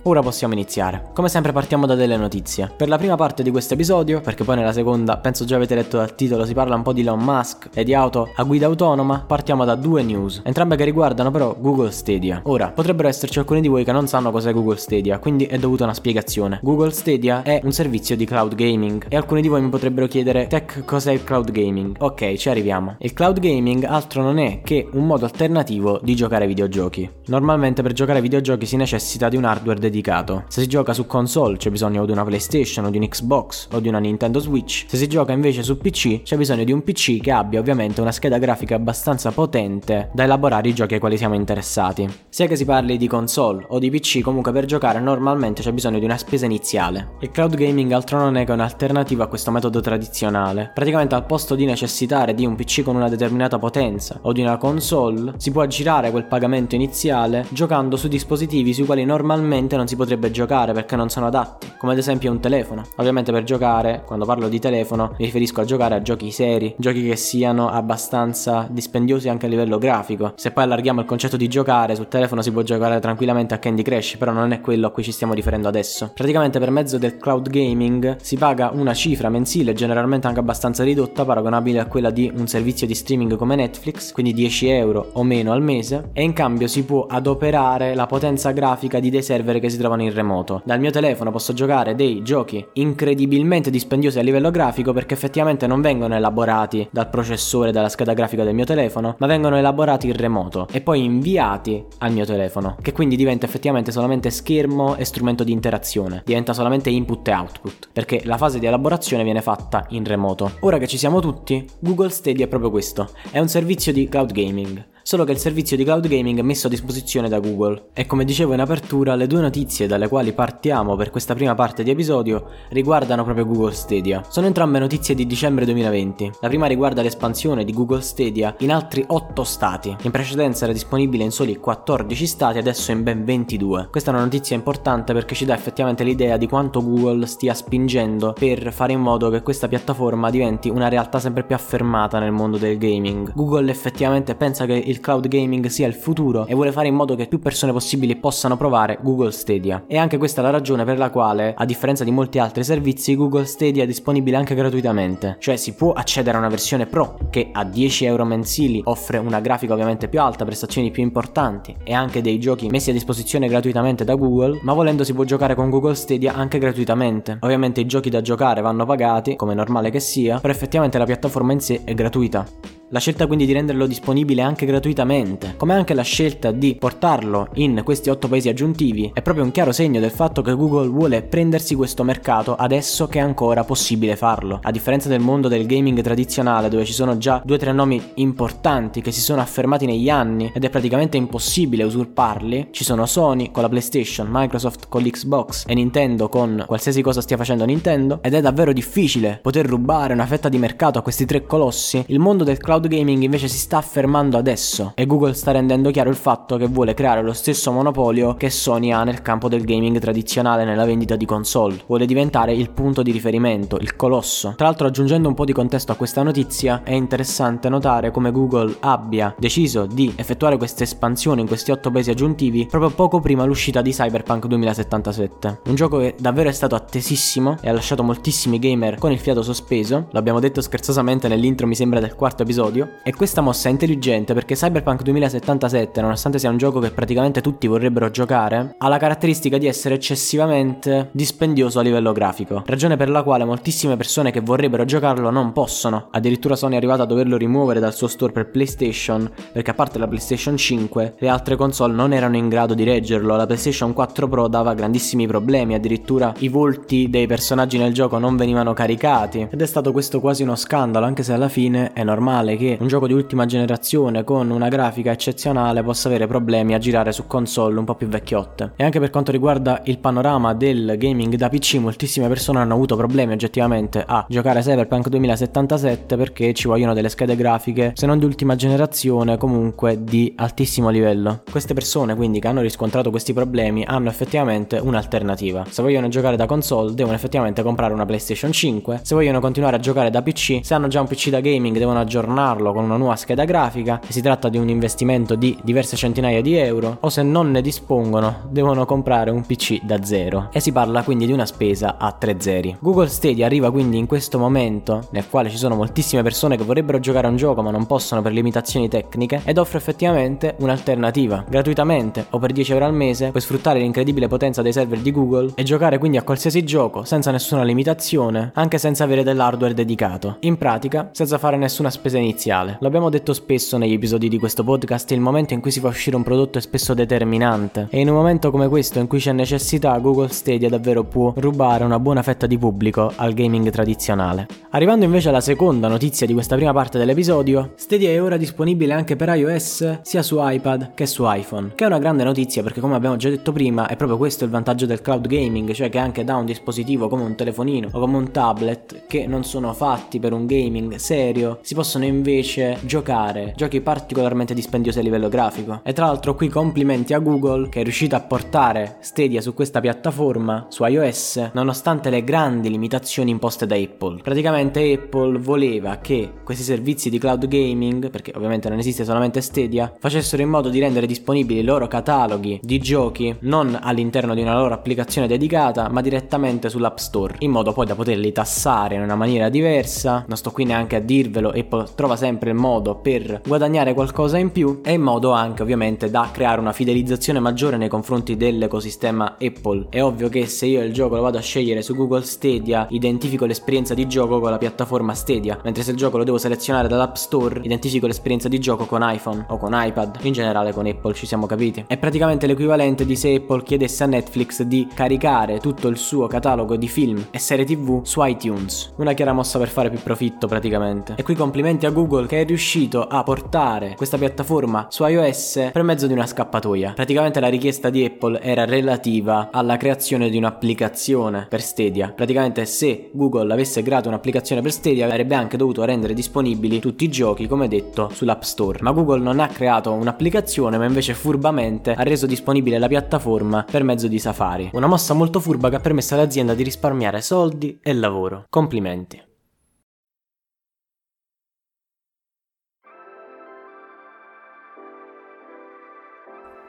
Ora 0.05 0.19
possiamo 0.19 0.53
iniziare. 0.53 1.11
Come 1.13 1.29
sempre 1.29 1.53
partiamo 1.53 1.85
da 1.85 1.95
delle 1.95 2.17
notizie. 2.17 2.69
Per 2.75 2.89
la 2.89 2.97
prima 2.97 3.15
parte 3.15 3.41
di 3.41 3.51
questo 3.51 3.75
episodio, 3.75 4.19
perché 4.19 4.43
poi 4.43 4.57
nella 4.57 4.73
seconda, 4.73 5.15
penso 5.15 5.45
già 5.45 5.55
avete 5.55 5.75
letto 5.75 5.95
dal 5.95 6.13
titolo, 6.13 6.43
si 6.43 6.53
parla 6.53 6.75
un 6.75 6.81
po' 6.81 6.91
di 6.91 6.99
Elon 6.99 7.23
Musk 7.23 7.69
e 7.73 7.85
di 7.85 7.93
auto 7.93 8.29
a 8.35 8.43
guida 8.43 8.65
autonoma, 8.65 9.23
partiamo 9.25 9.63
da 9.63 9.75
due 9.75 10.03
news, 10.03 10.41
entrambe 10.43 10.75
che 10.75 10.83
riguardano 10.83 11.31
però 11.31 11.55
Google 11.57 11.91
Stadia. 11.91 12.41
Ora, 12.43 12.71
potrebbero 12.71 13.07
esserci 13.07 13.39
alcuni 13.39 13.61
di 13.61 13.69
voi 13.69 13.85
che 13.85 13.93
non 13.93 14.07
sanno 14.07 14.29
cos'è 14.31 14.51
Google 14.51 14.75
Stadia, 14.75 15.19
quindi 15.19 15.45
è 15.45 15.57
dovuta 15.57 15.85
una 15.85 15.93
spiegazione. 15.93 16.59
Google 16.61 16.91
Stadia 16.91 17.41
è 17.43 17.61
un 17.63 17.71
servizio 17.71 18.17
di 18.17 18.25
cloud 18.25 18.55
gaming 18.55 19.05
e 19.07 19.15
alcuni 19.15 19.39
di 19.39 19.47
voi 19.47 19.61
mi 19.61 19.69
potrebbero 19.69 20.07
chiedere, 20.07 20.47
Tech, 20.47 20.83
cos'è 20.83 21.13
il 21.13 21.23
cloud 21.23 21.49
gaming? 21.49 21.95
Ok, 21.99 22.33
ci 22.33 22.49
arriviamo. 22.49 22.97
Il 22.99 23.13
cloud 23.13 23.39
gaming 23.39 23.85
altro 23.85 24.21
non 24.21 24.37
è 24.37 24.59
che 24.65 24.85
un 24.91 25.05
modo 25.05 25.23
alternativo 25.23 26.01
di 26.03 26.13
giocare 26.13 26.41
ai 26.43 26.49
videogiochi. 26.49 27.09
Normalmente 27.27 27.81
per 27.81 27.93
giocare 27.93 28.17
ai 28.17 28.23
videogiochi 28.23 28.65
si 28.65 28.75
necessita 28.75 29.29
di 29.29 29.37
un 29.37 29.45
hardware 29.45 29.79
dedicato 29.79 29.91
dedicato. 29.93 30.45
Se 30.47 30.61
si 30.61 30.67
gioca 30.67 30.93
su 30.93 31.05
console 31.05 31.57
c'è 31.57 31.69
bisogno 31.69 32.05
di 32.05 32.11
una 32.11 32.23
PlayStation 32.23 32.85
o 32.85 32.89
di 32.89 32.97
un 32.97 33.07
Xbox 33.07 33.67
o 33.71 33.79
di 33.79 33.87
una 33.87 33.99
Nintendo 33.99 34.39
Switch, 34.39 34.85
se 34.87 34.97
si 34.97 35.07
gioca 35.07 35.31
invece 35.31 35.61
su 35.61 35.77
PC 35.77 36.23
c'è 36.23 36.35
bisogno 36.35 36.63
di 36.63 36.71
un 36.71 36.83
PC 36.83 37.21
che 37.21 37.31
abbia 37.31 37.59
ovviamente 37.59 38.01
una 38.01 38.11
scheda 38.11 38.39
grafica 38.39 38.75
abbastanza 38.75 39.31
potente 39.31 40.09
da 40.13 40.23
elaborare 40.23 40.69
i 40.69 40.73
giochi 40.73 40.95
ai 40.95 40.99
quali 40.99 41.17
siamo 41.17 41.35
interessati. 41.35 42.09
Sia 42.29 42.47
che 42.47 42.55
si 42.55 42.65
parli 42.65 42.97
di 42.97 43.07
console 43.07 43.65
o 43.69 43.77
di 43.77 43.91
PC, 43.91 44.21
comunque 44.21 44.51
per 44.51 44.65
giocare 44.65 44.99
normalmente 44.99 45.61
c'è 45.61 45.71
bisogno 45.71 45.99
di 45.99 46.05
una 46.05 46.17
spesa 46.17 46.45
iniziale. 46.45 47.11
Il 47.19 47.29
cloud 47.29 47.55
gaming 47.55 47.91
altro 47.91 48.17
non 48.17 48.35
è 48.37 48.45
che 48.45 48.51
un'alternativa 48.51 49.25
a 49.25 49.27
questo 49.27 49.51
metodo 49.51 49.79
tradizionale. 49.79 50.71
Praticamente 50.73 51.13
al 51.13 51.25
posto 51.25 51.53
di 51.53 51.65
necessitare 51.65 52.33
di 52.33 52.45
un 52.45 52.55
PC 52.55 52.81
con 52.81 52.95
una 52.95 53.09
determinata 53.09 53.59
potenza 53.59 54.19
o 54.23 54.31
di 54.31 54.41
una 54.41 54.57
console, 54.57 55.33
si 55.37 55.51
può 55.51 55.61
aggirare 55.61 56.09
quel 56.09 56.25
pagamento 56.25 56.73
iniziale 56.73 57.45
giocando 57.49 57.95
su 57.95 58.07
dispositivi 58.07 58.73
sui 58.73 58.85
quali 58.85 59.05
normalmente 59.05 59.75
non 59.75 59.82
si 59.87 59.95
potrebbe 59.95 60.31
giocare 60.31 60.73
perché 60.73 60.95
non 60.95 61.09
sono 61.09 61.27
adatti, 61.27 61.71
come 61.77 61.93
ad 61.93 61.97
esempio 61.97 62.31
un 62.31 62.39
telefono. 62.39 62.83
Ovviamente 62.97 63.31
per 63.31 63.43
giocare, 63.43 64.03
quando 64.05 64.25
parlo 64.25 64.49
di 64.49 64.59
telefono, 64.59 65.15
mi 65.17 65.25
riferisco 65.25 65.61
a 65.61 65.65
giocare 65.65 65.95
a 65.95 66.01
giochi 66.01 66.31
seri, 66.31 66.73
giochi 66.77 67.05
che 67.05 67.15
siano 67.15 67.69
abbastanza 67.69 68.67
dispendiosi 68.69 69.29
anche 69.29 69.45
a 69.45 69.49
livello 69.49 69.77
grafico. 69.77 70.33
Se 70.35 70.51
poi 70.51 70.63
allarghiamo 70.63 70.99
il 70.99 71.05
concetto 71.05 71.37
di 71.37 71.47
giocare, 71.47 71.95
sul 71.95 72.07
telefono 72.07 72.41
si 72.41 72.51
può 72.51 72.61
giocare 72.61 72.99
tranquillamente 72.99 73.53
a 73.53 73.57
Candy 73.57 73.81
Crush, 73.81 74.17
però 74.17 74.31
non 74.31 74.51
è 74.51 74.61
quello 74.61 74.87
a 74.87 74.91
cui 74.91 75.03
ci 75.03 75.11
stiamo 75.11 75.33
riferendo 75.33 75.67
adesso. 75.67 76.11
Praticamente 76.13 76.59
per 76.59 76.71
mezzo 76.71 76.97
del 76.97 77.17
cloud 77.17 77.49
gaming 77.49 78.17
si 78.21 78.37
paga 78.37 78.71
una 78.73 78.93
cifra 78.93 79.29
mensile, 79.29 79.73
generalmente 79.73 80.27
anche 80.27 80.39
abbastanza 80.39 80.83
ridotta, 80.83 81.25
paragonabile 81.25 81.79
a 81.79 81.87
quella 81.87 82.09
di 82.09 82.31
un 82.35 82.47
servizio 82.47 82.87
di 82.87 82.95
streaming 82.95 83.35
come 83.35 83.55
Netflix, 83.55 84.11
quindi 84.11 84.33
10 84.33 84.67
euro 84.69 85.09
o 85.13 85.23
meno 85.23 85.51
al 85.51 85.61
mese, 85.61 86.09
e 86.13 86.23
in 86.23 86.33
cambio 86.33 86.67
si 86.67 86.83
può 86.83 87.05
adoperare 87.07 87.95
la 87.95 88.05
potenza 88.05 88.51
grafica 88.51 88.99
di 88.99 89.09
dei 89.09 89.23
server 89.23 89.59
che 89.59 89.69
si 89.73 89.79
trovano 89.79 90.03
in 90.03 90.13
remoto. 90.13 90.61
Dal 90.65 90.79
mio 90.79 90.91
telefono 90.91 91.31
posso 91.31 91.53
giocare 91.53 91.95
dei 91.95 92.21
giochi 92.21 92.65
incredibilmente 92.73 93.69
dispendiosi 93.69 94.19
a 94.19 94.21
livello 94.21 94.51
grafico 94.51 94.93
perché 94.93 95.13
effettivamente 95.13 95.67
non 95.67 95.81
vengono 95.81 96.15
elaborati 96.15 96.87
dal 96.91 97.09
processore, 97.09 97.71
dalla 97.71 97.89
scheda 97.89 98.13
grafica 98.13 98.43
del 98.43 98.53
mio 98.53 98.65
telefono, 98.65 99.15
ma 99.17 99.27
vengono 99.27 99.57
elaborati 99.57 100.07
in 100.07 100.15
remoto 100.15 100.67
e 100.71 100.81
poi 100.81 101.03
inviati 101.03 101.83
al 101.99 102.11
mio 102.11 102.25
telefono, 102.25 102.77
che 102.81 102.91
quindi 102.91 103.15
diventa 103.15 103.45
effettivamente 103.45 103.91
solamente 103.91 104.29
schermo 104.29 104.95
e 104.95 105.05
strumento 105.05 105.43
di 105.43 105.51
interazione, 105.51 106.21
diventa 106.25 106.53
solamente 106.53 106.89
input 106.89 107.27
e 107.27 107.33
output, 107.33 107.89
perché 107.91 108.21
la 108.25 108.37
fase 108.37 108.59
di 108.59 108.65
elaborazione 108.65 109.23
viene 109.23 109.41
fatta 109.41 109.85
in 109.89 110.05
remoto. 110.05 110.51
Ora 110.61 110.77
che 110.77 110.87
ci 110.87 110.97
siamo 110.97 111.19
tutti, 111.19 111.65
Google 111.79 112.09
Stadia 112.09 112.45
è 112.45 112.47
proprio 112.47 112.69
questo, 112.69 113.09
è 113.31 113.39
un 113.39 113.47
servizio 113.47 113.91
di 113.91 114.07
cloud 114.07 114.31
gaming 114.31 114.91
solo 115.03 115.25
che 115.25 115.33
il 115.33 115.37
servizio 115.37 115.77
di 115.77 115.83
cloud 115.83 116.07
gaming 116.07 116.39
è 116.39 116.41
messo 116.41 116.67
a 116.67 116.69
disposizione 116.69 117.29
da 117.29 117.39
Google. 117.39 117.89
E 117.93 118.05
come 118.05 118.25
dicevo 118.25 118.53
in 118.53 118.61
apertura, 118.61 119.15
le 119.15 119.27
due 119.27 119.41
notizie 119.41 119.85
dalle 119.85 120.07
quali 120.07 120.33
partiamo 120.33 120.95
per 120.95 121.11
questa 121.11 121.35
prima 121.35 121.53
parte 121.53 121.83
di 121.83 121.91
episodio 121.91 122.49
riguardano 122.69 123.23
proprio 123.23 123.45
Google 123.45 123.73
Stadia. 123.73 124.23
Sono 124.29 124.47
entrambe 124.47 124.79
notizie 124.79 125.13
di 125.13 125.27
dicembre 125.27 125.65
2020. 125.65 126.31
La 126.39 126.47
prima 126.47 126.67
riguarda 126.67 127.01
l'espansione 127.01 127.65
di 127.65 127.73
Google 127.73 128.01
Stadia 128.01 128.55
in 128.59 128.71
altri 128.71 129.03
8 129.05 129.43
stati. 129.43 129.95
In 130.01 130.11
precedenza 130.11 130.63
era 130.63 130.73
disponibile 130.73 131.23
in 131.23 131.31
soli 131.31 131.57
14 131.57 132.25
stati, 132.25 132.57
adesso 132.57 132.91
in 132.91 133.03
ben 133.03 133.25
22. 133.25 133.89
Questa 133.91 134.11
è 134.11 134.13
una 134.13 134.23
notizia 134.23 134.55
importante 134.55 135.13
perché 135.13 135.35
ci 135.35 135.45
dà 135.45 135.53
effettivamente 135.53 136.03
l'idea 136.03 136.37
di 136.37 136.47
quanto 136.47 136.81
Google 136.81 137.25
stia 137.27 137.53
spingendo 137.53 138.33
per 138.33 138.71
fare 138.71 138.93
in 138.93 139.01
modo 139.01 139.29
che 139.29 139.41
questa 139.41 139.67
piattaforma 139.67 140.29
diventi 140.29 140.69
una 140.69 140.87
realtà 140.87 141.19
sempre 141.19 141.43
più 141.43 141.55
affermata 141.55 142.19
nel 142.19 142.31
mondo 142.31 142.57
del 142.57 142.77
gaming. 142.77 143.33
Google 143.33 143.69
effettivamente 143.69 144.35
pensa 144.35 144.65
che 144.65 144.73
il 144.73 144.92
cloud 144.99 145.27
gaming 145.27 145.67
sia 145.67 145.87
il 145.87 145.93
futuro 145.93 146.45
e 146.45 146.53
vuole 146.53 146.71
fare 146.71 146.87
in 146.87 146.95
modo 146.95 147.15
che 147.15 147.27
più 147.27 147.39
persone 147.39 147.71
possibili 147.71 148.15
possano 148.15 148.57
provare 148.57 148.99
Google 149.01 149.31
Stadia. 149.31 149.83
E 149.87 149.97
anche 149.97 150.17
questa 150.17 150.41
è 150.41 150.43
la 150.43 150.49
ragione 150.49 150.83
per 150.85 150.97
la 150.97 151.09
quale, 151.09 151.53
a 151.57 151.65
differenza 151.65 152.03
di 152.03 152.11
molti 152.11 152.39
altri 152.39 152.63
servizi, 152.63 153.15
Google 153.15 153.45
Stadia 153.45 153.83
è 153.83 153.87
disponibile 153.87 154.37
anche 154.37 154.55
gratuitamente. 154.55 155.37
Cioè 155.39 155.55
si 155.55 155.73
può 155.73 155.91
accedere 155.93 156.37
a 156.37 156.39
una 156.39 156.49
versione 156.49 156.85
Pro 156.85 157.17
che 157.29 157.49
a 157.51 157.63
10 157.63 158.05
euro 158.05 158.25
mensili 158.25 158.81
offre 158.85 159.17
una 159.17 159.39
grafica 159.39 159.73
ovviamente 159.73 160.07
più 160.07 160.19
alta, 160.21 160.45
prestazioni 160.45 160.91
più 160.91 161.03
importanti 161.03 161.75
e 161.83 161.93
anche 161.93 162.21
dei 162.21 162.39
giochi 162.39 162.67
messi 162.67 162.89
a 162.89 162.93
disposizione 162.93 163.47
gratuitamente 163.47 164.03
da 164.03 164.15
Google, 164.15 164.59
ma 164.63 164.73
volendo 164.73 165.03
si 165.03 165.13
può 165.13 165.23
giocare 165.23 165.55
con 165.55 165.69
Google 165.69 165.95
Stadia 165.95 166.33
anche 166.33 166.57
gratuitamente. 166.57 167.37
Ovviamente 167.41 167.81
i 167.81 167.85
giochi 167.85 168.09
da 168.09 168.21
giocare 168.21 168.61
vanno 168.61 168.85
pagati, 168.85 169.35
come 169.35 169.53
è 169.53 169.55
normale 169.55 169.89
che 169.89 169.99
sia, 169.99 170.39
però 170.39 170.53
effettivamente 170.53 170.97
la 170.97 171.05
piattaforma 171.05 171.53
in 171.53 171.59
sé 171.59 171.81
è 171.83 171.93
gratuita. 171.93 172.82
La 172.93 172.99
scelta 172.99 173.25
quindi 173.25 173.47
di 173.47 173.53
renderlo 173.53 173.87
disponibile 173.87 174.43
anche 174.43 174.67
gratuitamente, 174.67 175.55
come 175.57 175.73
anche 175.73 175.95
la 175.95 176.03
scelta 176.03 176.51
di 176.51 176.75
portarlo 176.75 177.47
in 177.55 177.81
questi 177.83 178.11
8 178.11 178.27
paesi 178.27 178.49
aggiuntivi, 178.49 179.09
è 179.15 179.23
proprio 179.23 179.43
un 179.43 179.51
chiaro 179.51 179.71
segno 179.71 179.99
del 179.99 180.11
fatto 180.11 180.43
che 180.43 180.53
Google 180.53 180.89
vuole 180.89 181.23
prendersi 181.23 181.73
questo 181.73 182.03
mercato 182.03 182.53
adesso 182.55 183.07
che 183.07 183.17
è 183.17 183.23
ancora 183.23 183.63
possibile 183.63 184.15
farlo. 184.15 184.59
A 184.61 184.69
differenza 184.69 185.09
del 185.09 185.21
mondo 185.21 185.47
del 185.47 185.65
gaming 185.65 185.99
tradizionale 186.01 186.69
dove 186.69 186.85
ci 186.85 186.93
sono 186.93 187.17
già 187.17 187.41
2-3 187.43 187.73
nomi 187.73 187.99
importanti 188.17 189.01
che 189.01 189.11
si 189.11 189.21
sono 189.21 189.41
affermati 189.41 189.87
negli 189.87 190.09
anni 190.09 190.51
ed 190.53 190.63
è 190.63 190.69
praticamente 190.69 191.17
impossibile 191.17 191.85
usurparli, 191.85 192.67
ci 192.69 192.83
sono 192.83 193.07
Sony 193.07 193.49
con 193.49 193.63
la 193.63 193.69
PlayStation, 193.69 194.27
Microsoft 194.29 194.85
con 194.87 195.01
l'Xbox 195.01 195.63
e 195.65 195.73
Nintendo 195.73 196.29
con 196.29 196.63
qualsiasi 196.67 197.01
cosa 197.01 197.21
stia 197.21 197.37
facendo 197.37 197.65
Nintendo 197.65 198.19
ed 198.21 198.35
è 198.35 198.41
davvero 198.41 198.71
difficile 198.71 199.39
poter 199.41 199.65
rubare 199.65 200.13
una 200.13 200.27
fetta 200.27 200.47
di 200.47 200.59
mercato 200.59 200.99
a 200.99 201.01
questi 201.01 201.25
tre 201.25 201.43
colossi. 201.43 202.03
Il 202.09 202.19
mondo 202.19 202.43
del 202.43 202.59
cloud 202.59 202.81
cloud 202.83 202.87
gaming 202.87 203.23
invece 203.23 203.47
si 203.47 203.57
sta 203.57 203.77
affermando 203.77 204.37
adesso 204.37 204.91
e 204.95 205.05
Google 205.05 205.33
sta 205.33 205.51
rendendo 205.51 205.91
chiaro 205.91 206.09
il 206.09 206.15
fatto 206.15 206.57
che 206.57 206.67
vuole 206.67 206.93
creare 206.93 207.21
lo 207.21 207.33
stesso 207.33 207.71
monopolio 207.71 208.35
che 208.35 208.49
Sony 208.49 208.91
ha 208.91 209.03
nel 209.03 209.21
campo 209.21 209.47
del 209.47 209.63
gaming 209.63 209.99
tradizionale 209.99 210.65
nella 210.65 210.85
vendita 210.85 211.15
di 211.15 211.25
console. 211.25 211.81
Vuole 211.85 212.05
diventare 212.05 212.53
il 212.53 212.71
punto 212.71 213.01
di 213.01 213.11
riferimento, 213.11 213.77
il 213.77 213.95
colosso. 213.95 214.53
Tra 214.57 214.65
l'altro 214.65 214.87
aggiungendo 214.87 215.27
un 215.27 215.33
po' 215.33 215.45
di 215.45 215.53
contesto 215.53 215.91
a 215.91 215.95
questa 215.95 216.23
notizia 216.23 216.81
è 216.83 216.93
interessante 216.93 217.69
notare 217.69 218.11
come 218.11 218.31
Google 218.31 218.75
abbia 218.79 219.33
deciso 219.37 219.85
di 219.85 220.11
effettuare 220.15 220.57
questa 220.57 220.83
espansione 220.83 221.41
in 221.41 221.47
questi 221.47 221.71
8 221.71 221.91
paesi 221.91 222.11
aggiuntivi 222.11 222.67
proprio 222.69 222.91
poco 222.91 223.19
prima 223.19 223.45
l'uscita 223.45 223.81
di 223.81 223.91
Cyberpunk 223.91 224.47
2077. 224.47 225.61
Un 225.67 225.75
gioco 225.75 225.99
che 225.99 226.15
davvero 226.19 226.49
è 226.49 226.53
stato 226.53 226.75
attesissimo 226.75 227.57
e 227.61 227.69
ha 227.69 227.73
lasciato 227.73 228.03
moltissimi 228.03 228.59
gamer 228.59 228.97
con 228.97 229.11
il 229.11 229.19
fiato 229.19 229.41
sospeso, 229.41 230.07
l'abbiamo 230.11 230.39
detto 230.39 230.61
scherzosamente 230.61 231.27
nell'intro 231.27 231.67
mi 231.67 231.75
sembra 231.75 231.99
del 231.99 232.15
quarto 232.15 232.43
episodio, 232.43 232.72
e 232.81 233.13
questa 233.13 233.41
mossa 233.41 233.67
è 233.67 233.71
intelligente 233.71 234.33
perché 234.33 234.55
Cyberpunk 234.55 235.03
2077, 235.03 236.01
nonostante 236.01 236.39
sia 236.39 236.49
un 236.49 236.57
gioco 236.57 236.79
che 236.79 236.89
praticamente 236.89 237.41
tutti 237.41 237.67
vorrebbero 237.67 238.09
giocare, 238.09 238.75
ha 238.77 238.87
la 238.87 238.97
caratteristica 238.97 239.57
di 239.57 239.67
essere 239.67 239.95
eccessivamente 239.95 241.09
dispendioso 241.11 241.79
a 241.79 241.83
livello 241.83 242.11
grafico, 242.13 242.63
ragione 242.65 242.97
per 242.97 243.09
la 243.09 243.21
quale 243.21 243.45
moltissime 243.45 243.95
persone 243.97 244.31
che 244.31 244.39
vorrebbero 244.39 244.85
giocarlo 244.85 245.29
non 245.29 245.51
possono, 245.51 246.07
addirittura 246.11 246.55
Sony 246.55 246.73
è 246.73 246.77
arrivata 246.77 247.03
a 247.03 247.05
doverlo 247.05 247.37
rimuovere 247.37 247.79
dal 247.79 247.93
suo 247.93 248.07
store 248.07 248.31
per 248.31 248.49
PlayStation, 248.49 249.29
perché 249.51 249.71
a 249.71 249.75
parte 249.75 249.99
la 249.99 250.07
PlayStation 250.07 250.57
5, 250.57 251.15
le 251.19 251.29
altre 251.29 251.55
console 251.55 251.93
non 251.93 252.13
erano 252.13 252.37
in 252.37 252.49
grado 252.49 252.73
di 252.73 252.83
reggerlo, 252.83 253.35
la 253.35 253.45
PlayStation 253.45 253.93
4 253.93 254.27
Pro 254.27 254.47
dava 254.47 254.73
grandissimi 254.73 255.27
problemi, 255.27 255.75
addirittura 255.75 256.33
i 256.39 256.47
volti 256.47 257.09
dei 257.09 257.27
personaggi 257.27 257.77
nel 257.77 257.93
gioco 257.93 258.17
non 258.17 258.35
venivano 258.35 258.73
caricati, 258.73 259.47
ed 259.51 259.61
è 259.61 259.65
stato 259.65 259.91
questo 259.91 260.19
quasi 260.19 260.43
uno 260.43 260.55
scandalo, 260.55 261.05
anche 261.05 261.23
se 261.23 261.33
alla 261.33 261.49
fine 261.49 261.91
è 261.93 262.03
normale 262.03 262.52
che 262.57 262.77
un 262.79 262.87
gioco 262.87 263.07
di 263.07 263.13
ultima 263.13 263.45
generazione 263.45 264.23
con 264.23 264.49
una 264.49 264.67
grafica 264.67 265.11
eccezionale 265.11 265.83
possa 265.83 266.07
avere 266.07 266.27
problemi 266.27 266.73
a 266.73 266.77
girare 266.77 267.11
su 267.11 267.27
console 267.27 267.79
un 267.79 267.85
po' 267.85 267.95
più 267.95 268.07
vecchiotte. 268.07 268.73
E 268.75 268.83
anche 268.83 268.99
per 268.99 269.09
quanto 269.09 269.31
riguarda 269.31 269.81
il 269.85 269.99
panorama 269.99 270.53
del 270.53 270.95
gaming 270.97 271.35
da 271.35 271.49
PC, 271.49 271.75
moltissime 271.75 272.27
persone 272.27 272.59
hanno 272.59 272.73
avuto 272.73 272.95
problemi 272.95 273.33
oggettivamente 273.33 274.03
a 274.05 274.25
giocare 274.27 274.61
Cyberpunk 274.61 275.09
2077 275.09 276.15
perché 276.17 276.53
ci 276.53 276.67
vogliono 276.67 276.93
delle 276.93 277.09
schede 277.09 277.35
grafiche, 277.35 277.91
se 277.95 278.05
non 278.05 278.19
di 278.19 278.25
ultima 278.25 278.55
generazione, 278.55 279.37
comunque 279.37 280.03
di 280.03 280.33
altissimo 280.37 280.89
livello. 280.89 281.41
Queste 281.49 281.73
persone 281.73 282.15
quindi 282.15 282.39
che 282.39 282.47
hanno 282.47 282.61
riscontrato 282.61 283.09
questi 283.09 283.33
problemi 283.33 283.83
hanno 283.85 284.09
effettivamente 284.09 284.77
un'alternativa. 284.77 285.65
Se 285.69 285.81
vogliono 285.81 286.07
giocare 286.07 286.35
da 286.35 286.45
console 286.45 286.93
devono 286.93 287.15
effettivamente 287.15 287.63
comprare 287.63 287.93
una 287.93 288.05
PlayStation 288.05 288.51
5, 288.51 289.01
se 289.03 289.15
vogliono 289.15 289.39
continuare 289.39 289.75
a 289.75 289.79
giocare 289.79 290.09
da 290.09 290.21
PC, 290.21 290.59
se 290.61 290.73
hanno 290.73 290.87
già 290.87 291.01
un 291.01 291.07
PC 291.07 291.29
da 291.29 291.39
gaming 291.39 291.77
devono 291.77 291.99
aggiornarlo 292.43 292.73
con 292.73 292.83
una 292.83 292.97
nuova 292.97 293.15
scheda 293.15 293.45
grafica 293.45 294.01
e 294.05 294.11
si 294.11 294.21
tratta 294.21 294.49
di 294.49 294.57
un 294.57 294.67
investimento 294.67 295.35
di 295.35 295.57
diverse 295.63 295.95
centinaia 295.95 296.41
di 296.41 296.55
euro 296.55 296.97
o 296.99 297.09
se 297.09 297.23
non 297.23 297.51
ne 297.51 297.61
dispongono 297.61 298.41
devono 298.49 298.85
comprare 298.85 299.31
un 299.31 299.45
PC 299.45 299.81
da 299.83 300.03
zero 300.03 300.49
e 300.51 300.59
si 300.59 300.71
parla 300.71 301.03
quindi 301.03 301.25
di 301.25 301.31
una 301.31 301.45
spesa 301.45 301.97
a 301.97 302.11
tre 302.11 302.35
zeri. 302.39 302.75
Google 302.79 303.07
Stadia 303.07 303.45
arriva 303.45 303.71
quindi 303.71 303.97
in 303.97 304.05
questo 304.05 304.37
momento 304.37 305.07
nel 305.11 305.27
quale 305.29 305.49
ci 305.49 305.57
sono 305.57 305.75
moltissime 305.75 306.21
persone 306.21 306.57
che 306.57 306.63
vorrebbero 306.63 306.99
giocare 306.99 307.27
a 307.27 307.29
un 307.29 307.37
gioco 307.37 307.61
ma 307.61 307.71
non 307.71 307.85
possono 307.85 308.21
per 308.21 308.33
limitazioni 308.33 308.89
tecniche 308.89 309.41
ed 309.45 309.57
offre 309.57 309.77
effettivamente 309.77 310.55
un'alternativa. 310.59 311.45
Gratuitamente 311.47 312.25
o 312.31 312.39
per 312.39 312.51
10 312.51 312.71
euro 312.73 312.85
al 312.85 312.93
mese 312.93 313.29
puoi 313.29 313.41
sfruttare 313.41 313.79
l'incredibile 313.79 314.27
potenza 314.27 314.61
dei 314.61 314.73
server 314.73 314.99
di 314.99 315.11
Google 315.11 315.51
e 315.55 315.63
giocare 315.63 315.97
quindi 315.97 316.17
a 316.17 316.23
qualsiasi 316.23 316.63
gioco 316.63 317.03
senza 317.03 317.31
nessuna 317.31 317.63
limitazione, 317.63 318.51
anche 318.55 318.77
senza 318.77 319.03
avere 319.03 319.23
dell'hardware 319.23 319.73
dedicato. 319.73 320.37
In 320.41 320.57
pratica, 320.57 321.09
senza 321.13 321.37
fare 321.37 321.57
nessuna 321.57 321.89
spesa 321.89 322.17
iniziale. 322.17 322.32
L'abbiamo 322.79 323.09
detto 323.09 323.33
spesso 323.33 323.77
negli 323.77 323.93
episodi 323.93 324.27
di 324.27 324.39
questo 324.39 324.63
podcast, 324.63 325.11
il 325.11 325.19
momento 325.19 325.53
in 325.53 325.61
cui 325.61 325.71
si 325.71 325.79
fa 325.79 325.87
uscire 325.87 326.15
un 326.15 326.23
prodotto 326.23 326.57
è 326.57 326.61
spesso 326.61 326.93
determinante 326.93 327.87
e 327.89 327.99
in 327.99 328.09
un 328.09 328.15
momento 328.15 328.51
come 328.51 328.67
questo 328.67 328.99
in 328.99 329.07
cui 329.07 329.19
c'è 329.19 329.31
necessità, 329.31 329.97
Google 329.99 330.29
Stadia 330.29 330.67
davvero 330.67 331.03
può 331.03 331.33
rubare 331.35 331.83
una 331.83 331.99
buona 331.99 332.23
fetta 332.23 332.47
di 332.47 332.57
pubblico 332.57 333.11
al 333.15 333.33
gaming 333.33 333.69
tradizionale. 333.69 334.47
Arrivando 334.71 335.05
invece 335.05 335.29
alla 335.29 335.41
seconda 335.41 335.87
notizia 335.87 336.25
di 336.25 336.33
questa 336.33 336.55
prima 336.55 336.73
parte 336.73 336.97
dell'episodio, 336.97 337.73
Stadia 337.75 338.09
è 338.09 338.21
ora 338.21 338.37
disponibile 338.37 338.93
anche 338.93 339.15
per 339.15 339.29
iOS 339.29 340.01
sia 340.01 340.23
su 340.23 340.37
iPad 340.39 340.93
che 340.95 341.05
su 341.05 341.23
iPhone, 341.25 341.73
che 341.75 341.83
è 341.83 341.87
una 341.87 341.99
grande 341.99 342.23
notizia 342.23 342.63
perché 342.63 342.79
come 342.79 342.95
abbiamo 342.95 343.15
già 343.15 343.29
detto 343.29 343.51
prima 343.51 343.87
è 343.87 343.95
proprio 343.95 344.17
questo 344.17 344.43
il 344.43 344.49
vantaggio 344.49 344.85
del 344.85 345.01
cloud 345.01 345.27
gaming, 345.27 345.71
cioè 345.71 345.89
che 345.89 345.99
anche 345.99 346.23
da 346.23 346.35
un 346.35 346.45
dispositivo 346.45 347.07
come 347.07 347.23
un 347.23 347.35
telefonino 347.35 347.89
o 347.91 347.99
come 347.99 348.17
un 348.17 348.31
tablet 348.31 349.05
che 349.07 349.27
non 349.27 349.43
sono 349.43 349.73
fatti 349.73 350.19
per 350.19 350.33
un 350.33 350.45
gaming 350.45 350.95
serio, 350.95 351.59
si 351.61 351.75
possono 351.75 352.05
invece 352.05 352.21
giocare 352.23 353.53
giochi 353.55 353.81
particolarmente 353.81 354.53
dispendiosi 354.53 354.99
a 354.99 355.01
livello 355.01 355.29
grafico. 355.29 355.81
E 355.83 355.93
tra 355.93 356.05
l'altro 356.05 356.35
qui 356.35 356.47
complimenti 356.47 357.13
a 357.13 357.19
Google 357.19 357.69
che 357.69 357.81
è 357.81 357.83
riuscita 357.83 358.17
a 358.17 358.21
portare 358.21 358.97
Stadia 358.99 359.41
su 359.41 359.53
questa 359.53 359.79
piattaforma, 359.79 360.67
su 360.69 360.85
iOS, 360.85 361.51
nonostante 361.53 362.09
le 362.09 362.23
grandi 362.23 362.69
limitazioni 362.69 363.31
imposte 363.31 363.65
da 363.65 363.75
Apple. 363.75 364.21
Praticamente 364.21 364.91
Apple 364.93 365.39
voleva 365.39 365.97
che 365.97 366.31
questi 366.43 366.63
servizi 366.63 367.09
di 367.09 367.19
cloud 367.19 367.47
gaming, 367.47 368.09
perché 368.09 368.31
ovviamente 368.35 368.69
non 368.69 368.79
esiste 368.79 369.03
solamente 369.03 369.41
Stadia, 369.41 369.93
facessero 369.99 370.41
in 370.41 370.49
modo 370.49 370.69
di 370.69 370.79
rendere 370.79 371.05
disponibili 371.05 371.59
i 371.59 371.63
loro 371.63 371.87
cataloghi 371.87 372.59
di 372.61 372.79
giochi 372.79 373.35
non 373.41 373.77
all'interno 373.81 374.33
di 374.33 374.41
una 374.41 374.55
loro 374.55 374.73
applicazione 374.73 375.27
dedicata, 375.27 375.89
ma 375.89 376.01
direttamente 376.01 376.69
sull'App 376.69 376.97
Store, 376.97 377.35
in 377.39 377.51
modo 377.51 377.73
poi 377.73 377.85
da 377.85 377.95
poterli 377.95 378.31
tassare 378.31 378.95
in 378.95 379.01
una 379.01 379.15
maniera 379.15 379.49
diversa. 379.49 380.23
Non 380.27 380.37
sto 380.37 380.51
qui 380.51 380.63
neanche 380.63 380.95
a 380.95 380.99
dirvelo, 380.99 381.49
Apple 381.49 381.87
trova 381.95 382.12
sempre 382.15 382.51
il 382.51 382.55
modo 382.55 382.95
per 382.95 383.41
guadagnare 383.45 383.93
qualcosa 383.93 384.37
in 384.37 384.51
più 384.51 384.81
e 384.83 384.93
in 384.93 385.01
modo 385.01 385.31
anche 385.31 385.61
ovviamente 385.61 386.09
da 386.09 386.29
creare 386.31 386.59
una 386.59 386.73
fidelizzazione 386.73 387.39
maggiore 387.39 387.77
nei 387.77 387.89
confronti 387.89 388.37
dell'ecosistema 388.37 389.37
Apple. 389.39 389.87
È 389.89 390.01
ovvio 390.01 390.29
che 390.29 390.45
se 390.47 390.65
io 390.65 390.81
il 390.81 390.93
gioco 390.93 391.15
lo 391.15 391.21
vado 391.21 391.37
a 391.37 391.41
scegliere 391.41 391.81
su 391.81 391.95
Google 391.95 392.23
Stadia, 392.23 392.87
identifico 392.89 393.45
l'esperienza 393.45 393.93
di 393.93 394.07
gioco 394.07 394.39
con 394.39 394.51
la 394.51 394.57
piattaforma 394.57 395.13
Stadia, 395.13 395.59
mentre 395.63 395.83
se 395.83 395.91
il 395.91 395.97
gioco 395.97 396.17
lo 396.17 396.23
devo 396.23 396.37
selezionare 396.37 396.87
dall'App 396.87 397.15
Store, 397.15 397.59
identifico 397.63 398.07
l'esperienza 398.07 398.47
di 398.47 398.59
gioco 398.59 398.85
con 398.85 399.01
iPhone 399.03 399.45
o 399.49 399.57
con 399.57 399.71
iPad, 399.73 400.19
in 400.21 400.33
generale 400.33 400.73
con 400.73 400.85
Apple, 400.85 401.13
ci 401.13 401.25
siamo 401.25 401.45
capiti. 401.45 401.85
È 401.87 401.97
praticamente 401.97 402.47
l'equivalente 402.47 403.05
di 403.05 403.15
se 403.15 403.33
Apple 403.33 403.63
chiedesse 403.63 404.03
a 404.03 404.07
Netflix 404.07 404.61
di 404.63 404.87
caricare 404.93 405.59
tutto 405.59 405.87
il 405.87 405.97
suo 405.97 406.27
catalogo 406.27 406.75
di 406.75 406.87
film 406.87 407.27
e 407.31 407.39
serie 407.39 407.65
TV 407.65 408.03
su 408.03 408.23
iTunes. 408.23 408.93
Una 408.97 409.13
chiara 409.13 409.33
mossa 409.33 409.57
per 409.57 409.69
fare 409.69 409.89
più 409.89 409.99
profitto 410.01 410.47
praticamente. 410.47 411.15
E 411.15 411.23
qui 411.23 411.35
complimenti 411.35 411.85
a 411.85 411.89
Google 411.89 412.02
che 412.03 412.41
è 412.41 412.45
riuscito 412.45 413.07
a 413.07 413.23
portare 413.23 413.93
questa 413.95 414.17
piattaforma 414.17 414.87
su 414.89 415.05
iOS 415.05 415.69
per 415.71 415.83
mezzo 415.83 416.05
di 416.05 416.13
una 416.13 416.25
scappatoia. 416.25 416.93
Praticamente 416.93 417.39
la 417.39 417.47
richiesta 417.47 417.89
di 417.89 418.03
Apple 418.03 418.41
era 418.41 418.65
relativa 418.65 419.49
alla 419.51 419.77
creazione 419.77 420.29
di 420.29 420.37
un'applicazione 420.37 421.47
per 421.49 421.61
Stadia. 421.61 422.11
Praticamente 422.13 422.65
se 422.65 423.09
Google 423.13 423.53
avesse 423.53 423.81
creato 423.81 424.09
un'applicazione 424.09 424.61
per 424.61 424.71
Stadia 424.71 425.05
avrebbe 425.05 425.35
anche 425.35 425.57
dovuto 425.57 425.83
rendere 425.85 426.13
disponibili 426.13 426.79
tutti 426.79 427.05
i 427.05 427.09
giochi, 427.09 427.47
come 427.47 427.67
detto, 427.67 428.09
sull'App 428.11 428.41
Store. 428.41 428.79
Ma 428.81 428.91
Google 428.91 429.21
non 429.21 429.39
ha 429.39 429.47
creato 429.47 429.93
un'applicazione, 429.93 430.77
ma 430.77 430.85
invece 430.85 431.13
furbamente 431.13 431.93
ha 431.93 432.03
reso 432.03 432.25
disponibile 432.25 432.77
la 432.77 432.87
piattaforma 432.87 433.65
per 433.69 433.83
mezzo 433.83 434.07
di 434.07 434.19
Safari. 434.19 434.69
Una 434.73 434.87
mossa 434.87 435.13
molto 435.13 435.39
furba 435.39 435.69
che 435.69 435.77
ha 435.77 435.79
permesso 435.79 436.13
all'azienda 436.13 436.53
di 436.53 436.63
risparmiare 436.63 437.21
soldi 437.21 437.79
e 437.81 437.93
lavoro. 437.93 438.45
Complimenti. 438.49 439.31